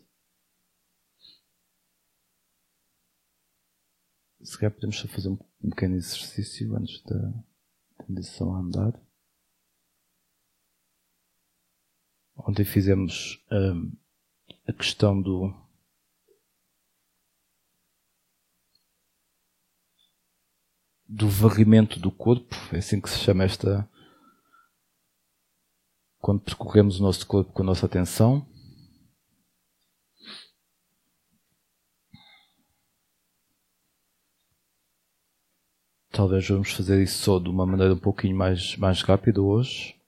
Se 4.43 4.55
calhar 4.55 4.71
podemos 4.71 4.97
só 4.97 5.07
fazer 5.07 5.29
um, 5.29 5.37
pequeno 5.69 5.95
exercício 5.95 6.75
antes 6.75 7.01
da 7.03 7.33
transição 7.97 8.55
a 8.55 8.59
andar. 8.59 9.01
Ontem 12.35 12.63
fizemos 12.63 13.43
um, 13.51 13.91
a 14.67 14.73
questão 14.73 15.19
do 15.19 15.51
do 21.07 21.27
varrimento 21.27 21.99
do 21.99 22.09
corpo, 22.09 22.55
é 22.71 22.77
assim 22.77 23.01
que 23.01 23.09
se 23.09 23.17
chama 23.17 23.43
esta 23.43 23.89
quando 26.21 26.41
percorremos 26.41 26.99
o 26.99 27.03
nosso 27.03 27.25
corpo 27.25 27.51
com 27.51 27.63
a 27.63 27.65
nossa 27.65 27.85
atenção. 27.85 28.45
Talvez 36.11 36.47
vamos 36.47 36.71
fazer 36.73 37.01
isso 37.01 37.23
só 37.23 37.39
de 37.39 37.49
uma 37.49 37.65
maneira 37.65 37.93
um 37.93 37.99
pouquinho 37.99 38.35
mais, 38.37 38.75
mais 38.77 39.01
rápida 39.01 39.41
hoje. 39.41 39.99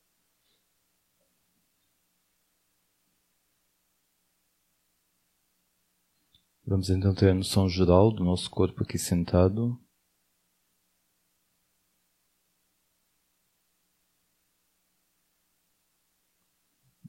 Vamos 6.65 6.89
então 6.89 7.13
ter 7.13 7.29
a 7.29 7.33
noção 7.33 7.67
geral 7.67 8.11
do 8.11 8.23
nosso 8.23 8.49
corpo 8.49 8.83
aqui 8.83 8.97
sentado. 8.97 9.82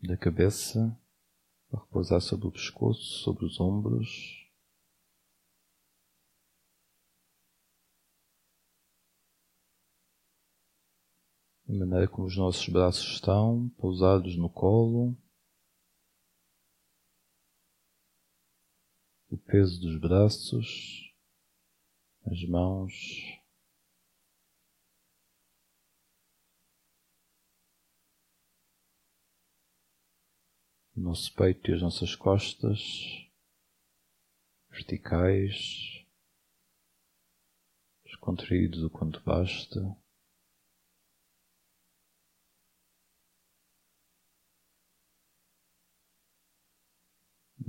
Da 0.06 0.18
cabeça, 0.18 0.94
a 1.72 1.78
repousar 1.78 2.20
sobre 2.20 2.46
o 2.46 2.52
pescoço, 2.52 3.22
sobre 3.22 3.46
os 3.46 3.58
ombros. 3.58 4.44
a 11.66 11.72
maneira 11.72 12.06
como 12.06 12.26
os 12.26 12.36
nossos 12.36 12.68
braços 12.68 13.14
estão 13.14 13.70
pousados 13.78 14.36
no 14.36 14.50
colo, 14.50 15.16
o 19.30 19.38
peso 19.38 19.80
dos 19.80 19.98
braços, 19.98 21.10
as 22.26 22.46
mãos. 22.46 23.33
Nosso 30.96 31.34
peito 31.34 31.70
e 31.70 31.74
as 31.74 31.82
nossas 31.82 32.14
costas 32.14 32.80
verticais, 34.70 36.04
descontraídos 38.04 38.82
o 38.82 38.90
quanto 38.90 39.22
basta. 39.22 39.80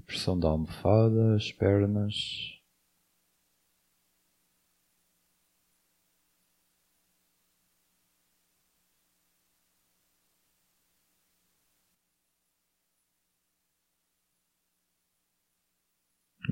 pressão 0.06 0.40
da 0.40 0.48
almofada, 0.48 1.36
as 1.36 1.52
pernas. 1.52 2.62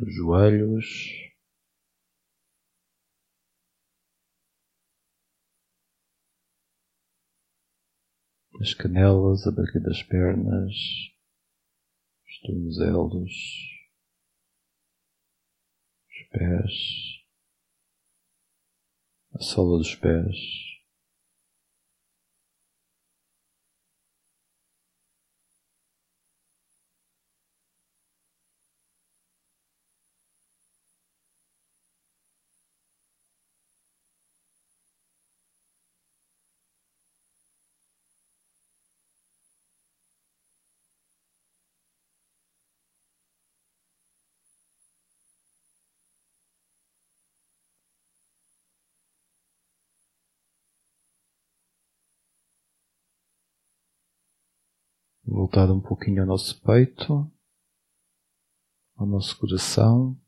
Os 0.01 0.15
joelhos. 0.15 0.85
As 8.61 8.73
canelas, 8.73 9.45
a 9.45 9.51
barriga 9.51 9.79
das 9.79 10.01
pernas 10.03 10.73
tornozelos, 12.43 13.31
os 16.09 16.29
pés, 16.29 17.23
a 19.33 19.39
sola 19.39 19.77
dos 19.77 19.95
pés. 19.95 20.72
Voltar 55.53 55.71
um 55.71 55.79
pouquinho 55.79 56.23
ao 56.23 56.27
nosso 56.27 56.59
peito, 56.63 57.31
ao 58.95 59.05
nosso 59.05 59.37
coração. 59.37 60.19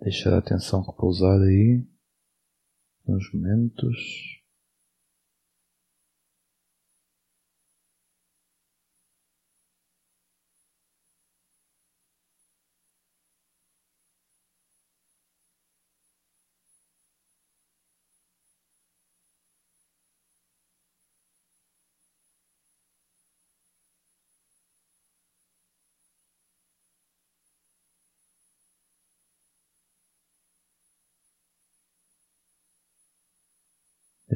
Deixar 0.00 0.32
a 0.32 0.38
atenção 0.38 0.80
repousar 0.80 1.38
aí, 1.42 1.86
nos 3.06 3.30
momentos. 3.34 4.45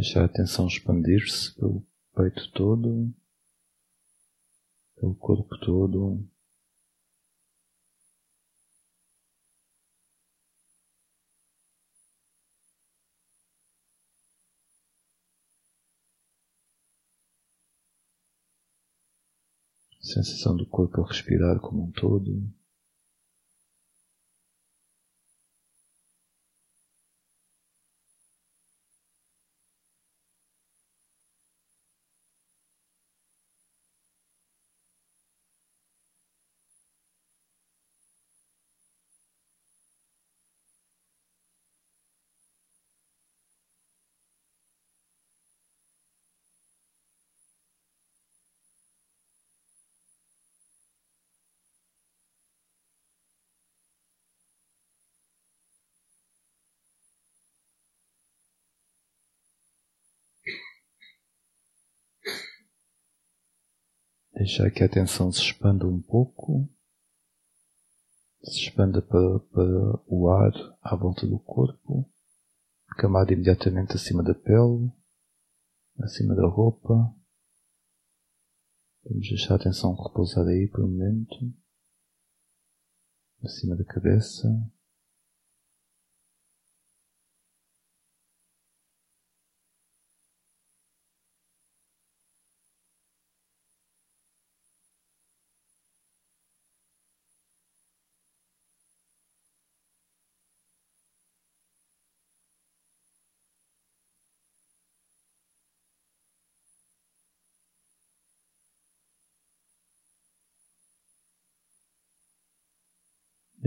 Deixar 0.01 0.23
a 0.23 0.25
atenção 0.25 0.67
expandir-se 0.67 1.55
pelo 1.57 1.87
peito 2.17 2.51
todo, 2.53 3.13
pelo 4.97 5.15
corpo 5.15 5.59
todo. 5.59 6.27
Sensação 20.01 20.57
do 20.57 20.65
corpo 20.65 21.03
a 21.03 21.09
respirar 21.09 21.61
como 21.61 21.83
um 21.83 21.91
todo. 21.91 22.51
Deixar 64.41 64.71
que 64.71 64.83
a 64.83 64.87
atenção 64.87 65.31
se 65.31 65.43
expanda 65.43 65.87
um 65.87 66.01
pouco, 66.01 66.67
se 68.43 68.59
expanda 68.59 69.03
para, 69.03 69.39
para 69.39 70.03
o 70.07 70.31
ar 70.31 70.51
à 70.81 70.97
volta 70.97 71.27
do 71.27 71.39
corpo, 71.39 72.11
camada 72.97 73.35
imediatamente 73.35 73.97
acima 73.97 74.23
da 74.23 74.35
pele, 74.35 74.91
acima 75.99 76.35
da 76.35 76.47
roupa. 76.47 77.15
Vamos 79.05 79.29
deixar 79.29 79.53
a 79.53 79.57
atenção 79.59 79.95
repousar 79.95 80.49
aí 80.49 80.67
por 80.69 80.85
um 80.85 80.89
momento, 80.89 81.37
acima 83.45 83.77
da 83.77 83.85
cabeça. 83.85 84.49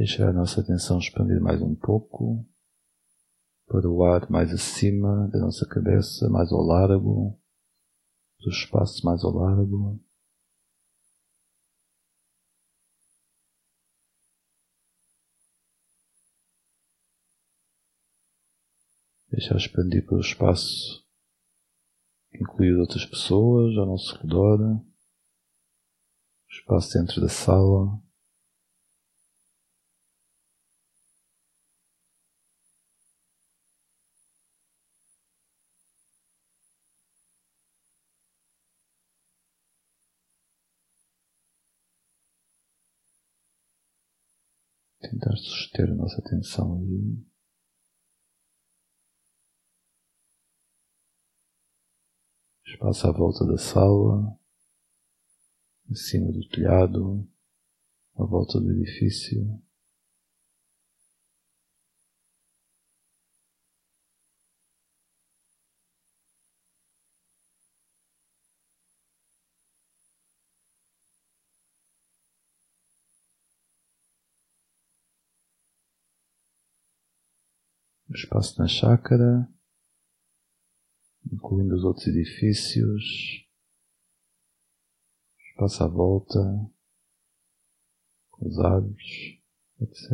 Deixar 0.04 0.28
a 0.28 0.34
nossa 0.34 0.60
atenção 0.60 1.00
expandir 1.00 1.40
mais 1.40 1.62
um 1.62 1.74
pouco 1.74 2.46
para 3.66 3.90
o 3.90 4.04
ar 4.04 4.30
mais 4.30 4.52
acima 4.52 5.30
da 5.30 5.40
nossa 5.40 5.66
cabeça, 5.66 6.30
mais 6.30 6.52
ao 6.52 6.60
largo, 6.60 7.40
do 8.42 8.50
espaço 8.50 9.06
mais 9.06 9.24
ao 9.24 9.32
largo. 9.32 10.04
Deixar 19.30 19.56
expandir 19.56 20.06
para 20.06 20.18
o 20.18 20.20
espaço, 20.20 21.08
incluir 22.34 22.76
outras 22.76 23.06
pessoas 23.06 23.78
ao 23.78 23.86
nosso 23.86 24.18
redor, 24.18 24.60
o 24.60 24.86
espaço 26.50 27.00
dentro 27.00 27.22
da 27.22 27.30
sala. 27.30 28.04
Tentar 45.14 45.36
suster 45.38 45.90
a 45.90 45.96
nossa 45.96 46.20
atenção 46.20 46.80
aí. 46.80 47.18
Espaço 52.66 53.08
à 53.08 53.12
volta 53.12 53.46
da 53.46 53.58
sala, 53.58 54.38
acima 55.92 56.32
do 56.32 56.48
telhado, 56.50 57.28
à 58.16 58.24
volta 58.24 58.60
do 58.60 58.72
edifício. 58.72 59.63
Espaço 78.16 78.60
na 78.60 78.68
chácara, 78.68 79.48
incluindo 81.32 81.76
os 81.76 81.84
outros 81.84 82.08
edifícios, 82.08 83.48
espaço 85.50 85.84
à 85.84 85.88
volta, 85.88 86.40
os 88.40 88.60
árvores, 88.60 89.40
etc. 89.80 90.10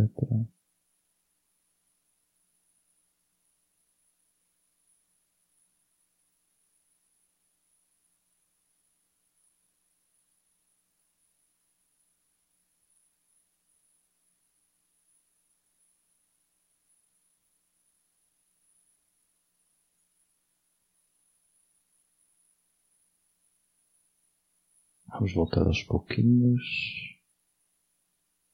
Vamos 25.12 25.34
voltar 25.34 25.66
aos 25.66 25.82
pouquinhos. 25.84 26.62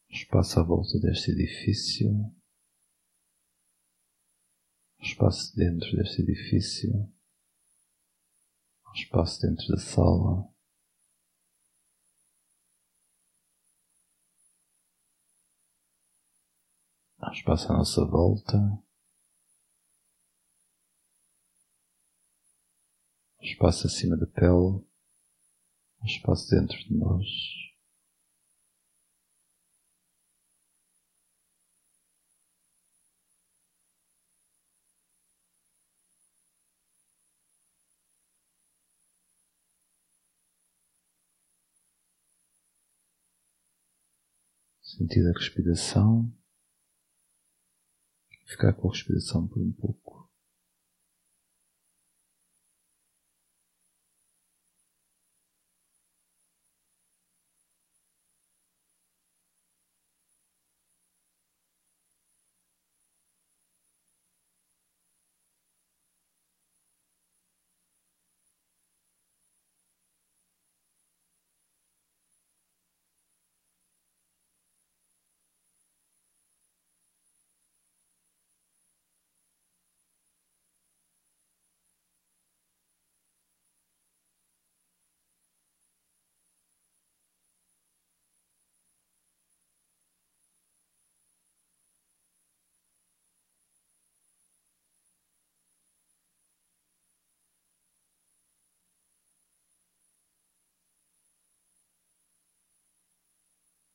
Espaço 0.10 0.60
à 0.60 0.64
volta 0.64 0.98
deste 1.00 1.32
edifício. 1.32 2.10
Espaço 5.02 5.54
dentro 5.56 5.96
deste 5.98 6.22
edifício. 6.22 6.92
Espaço 8.94 9.42
dentro 9.42 9.68
da 9.68 9.78
sala. 9.78 10.50
Espaço 17.34 17.72
à 17.72 17.78
nossa 17.78 18.06
volta. 18.06 18.58
Espaço 23.42 23.88
acima 23.88 24.16
da 24.16 24.26
pele 24.26 24.85
espaço 26.06 26.50
dentro 26.50 26.78
de 26.78 26.94
nós. 26.94 27.26
Sentir 44.82 45.28
a 45.28 45.38
respiração. 45.38 46.32
Ficar 48.46 48.72
com 48.74 48.88
a 48.88 48.92
respiração 48.92 49.46
por 49.46 49.62
um 49.62 49.72
pouco. 49.74 50.16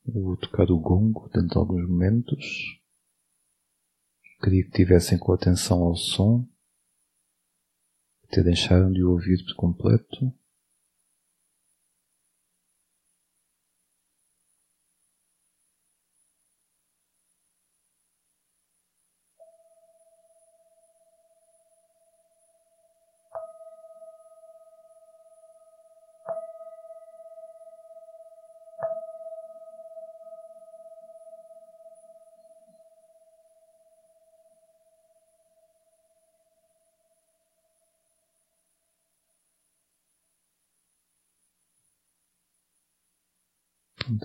vou 0.19 0.37
tocar 0.37 0.69
o 0.69 0.79
gongo 0.79 1.29
dentro 1.29 1.49
de 1.49 1.57
alguns 1.57 1.87
momentos. 1.87 2.45
Queria 4.41 4.63
que 4.63 4.71
tivessem 4.71 5.17
com 5.17 5.31
atenção 5.33 5.83
ao 5.83 5.95
som, 5.95 6.47
até 8.25 8.43
deixaram 8.43 8.91
de 8.91 9.03
ouvir 9.03 9.43
por 9.45 9.55
completo. 9.55 10.33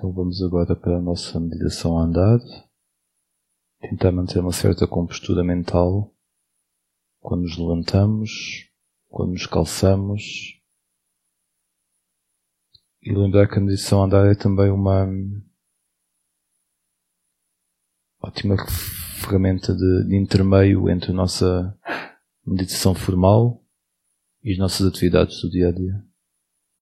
Então 0.06 0.14
vamos 0.14 0.40
agora 0.40 0.76
para 0.76 0.98
a 0.98 1.00
nossa 1.00 1.40
meditação 1.40 1.98
a 1.98 2.04
andar. 2.04 2.38
Tentar 3.80 4.12
manter 4.12 4.38
uma 4.38 4.52
certa 4.52 4.86
compostura 4.86 5.42
mental 5.42 6.14
quando 7.18 7.42
nos 7.42 7.58
levantamos, 7.58 8.70
quando 9.08 9.32
nos 9.32 9.46
calçamos. 9.46 10.22
E 13.02 13.12
lembrar 13.12 13.48
que 13.48 13.58
a 13.58 13.60
meditação 13.60 14.00
a 14.00 14.06
andar 14.06 14.30
é 14.30 14.36
também 14.36 14.70
uma 14.70 15.08
ótima 18.22 18.54
ferramenta 19.20 19.74
de, 19.74 20.06
de 20.06 20.16
intermeio 20.16 20.88
entre 20.88 21.10
a 21.10 21.14
nossa 21.14 21.76
meditação 22.46 22.94
formal 22.94 23.60
e 24.44 24.52
as 24.52 24.58
nossas 24.58 24.86
atividades 24.86 25.42
do 25.42 25.50
dia 25.50 25.70
a 25.70 25.72
dia. 25.72 26.15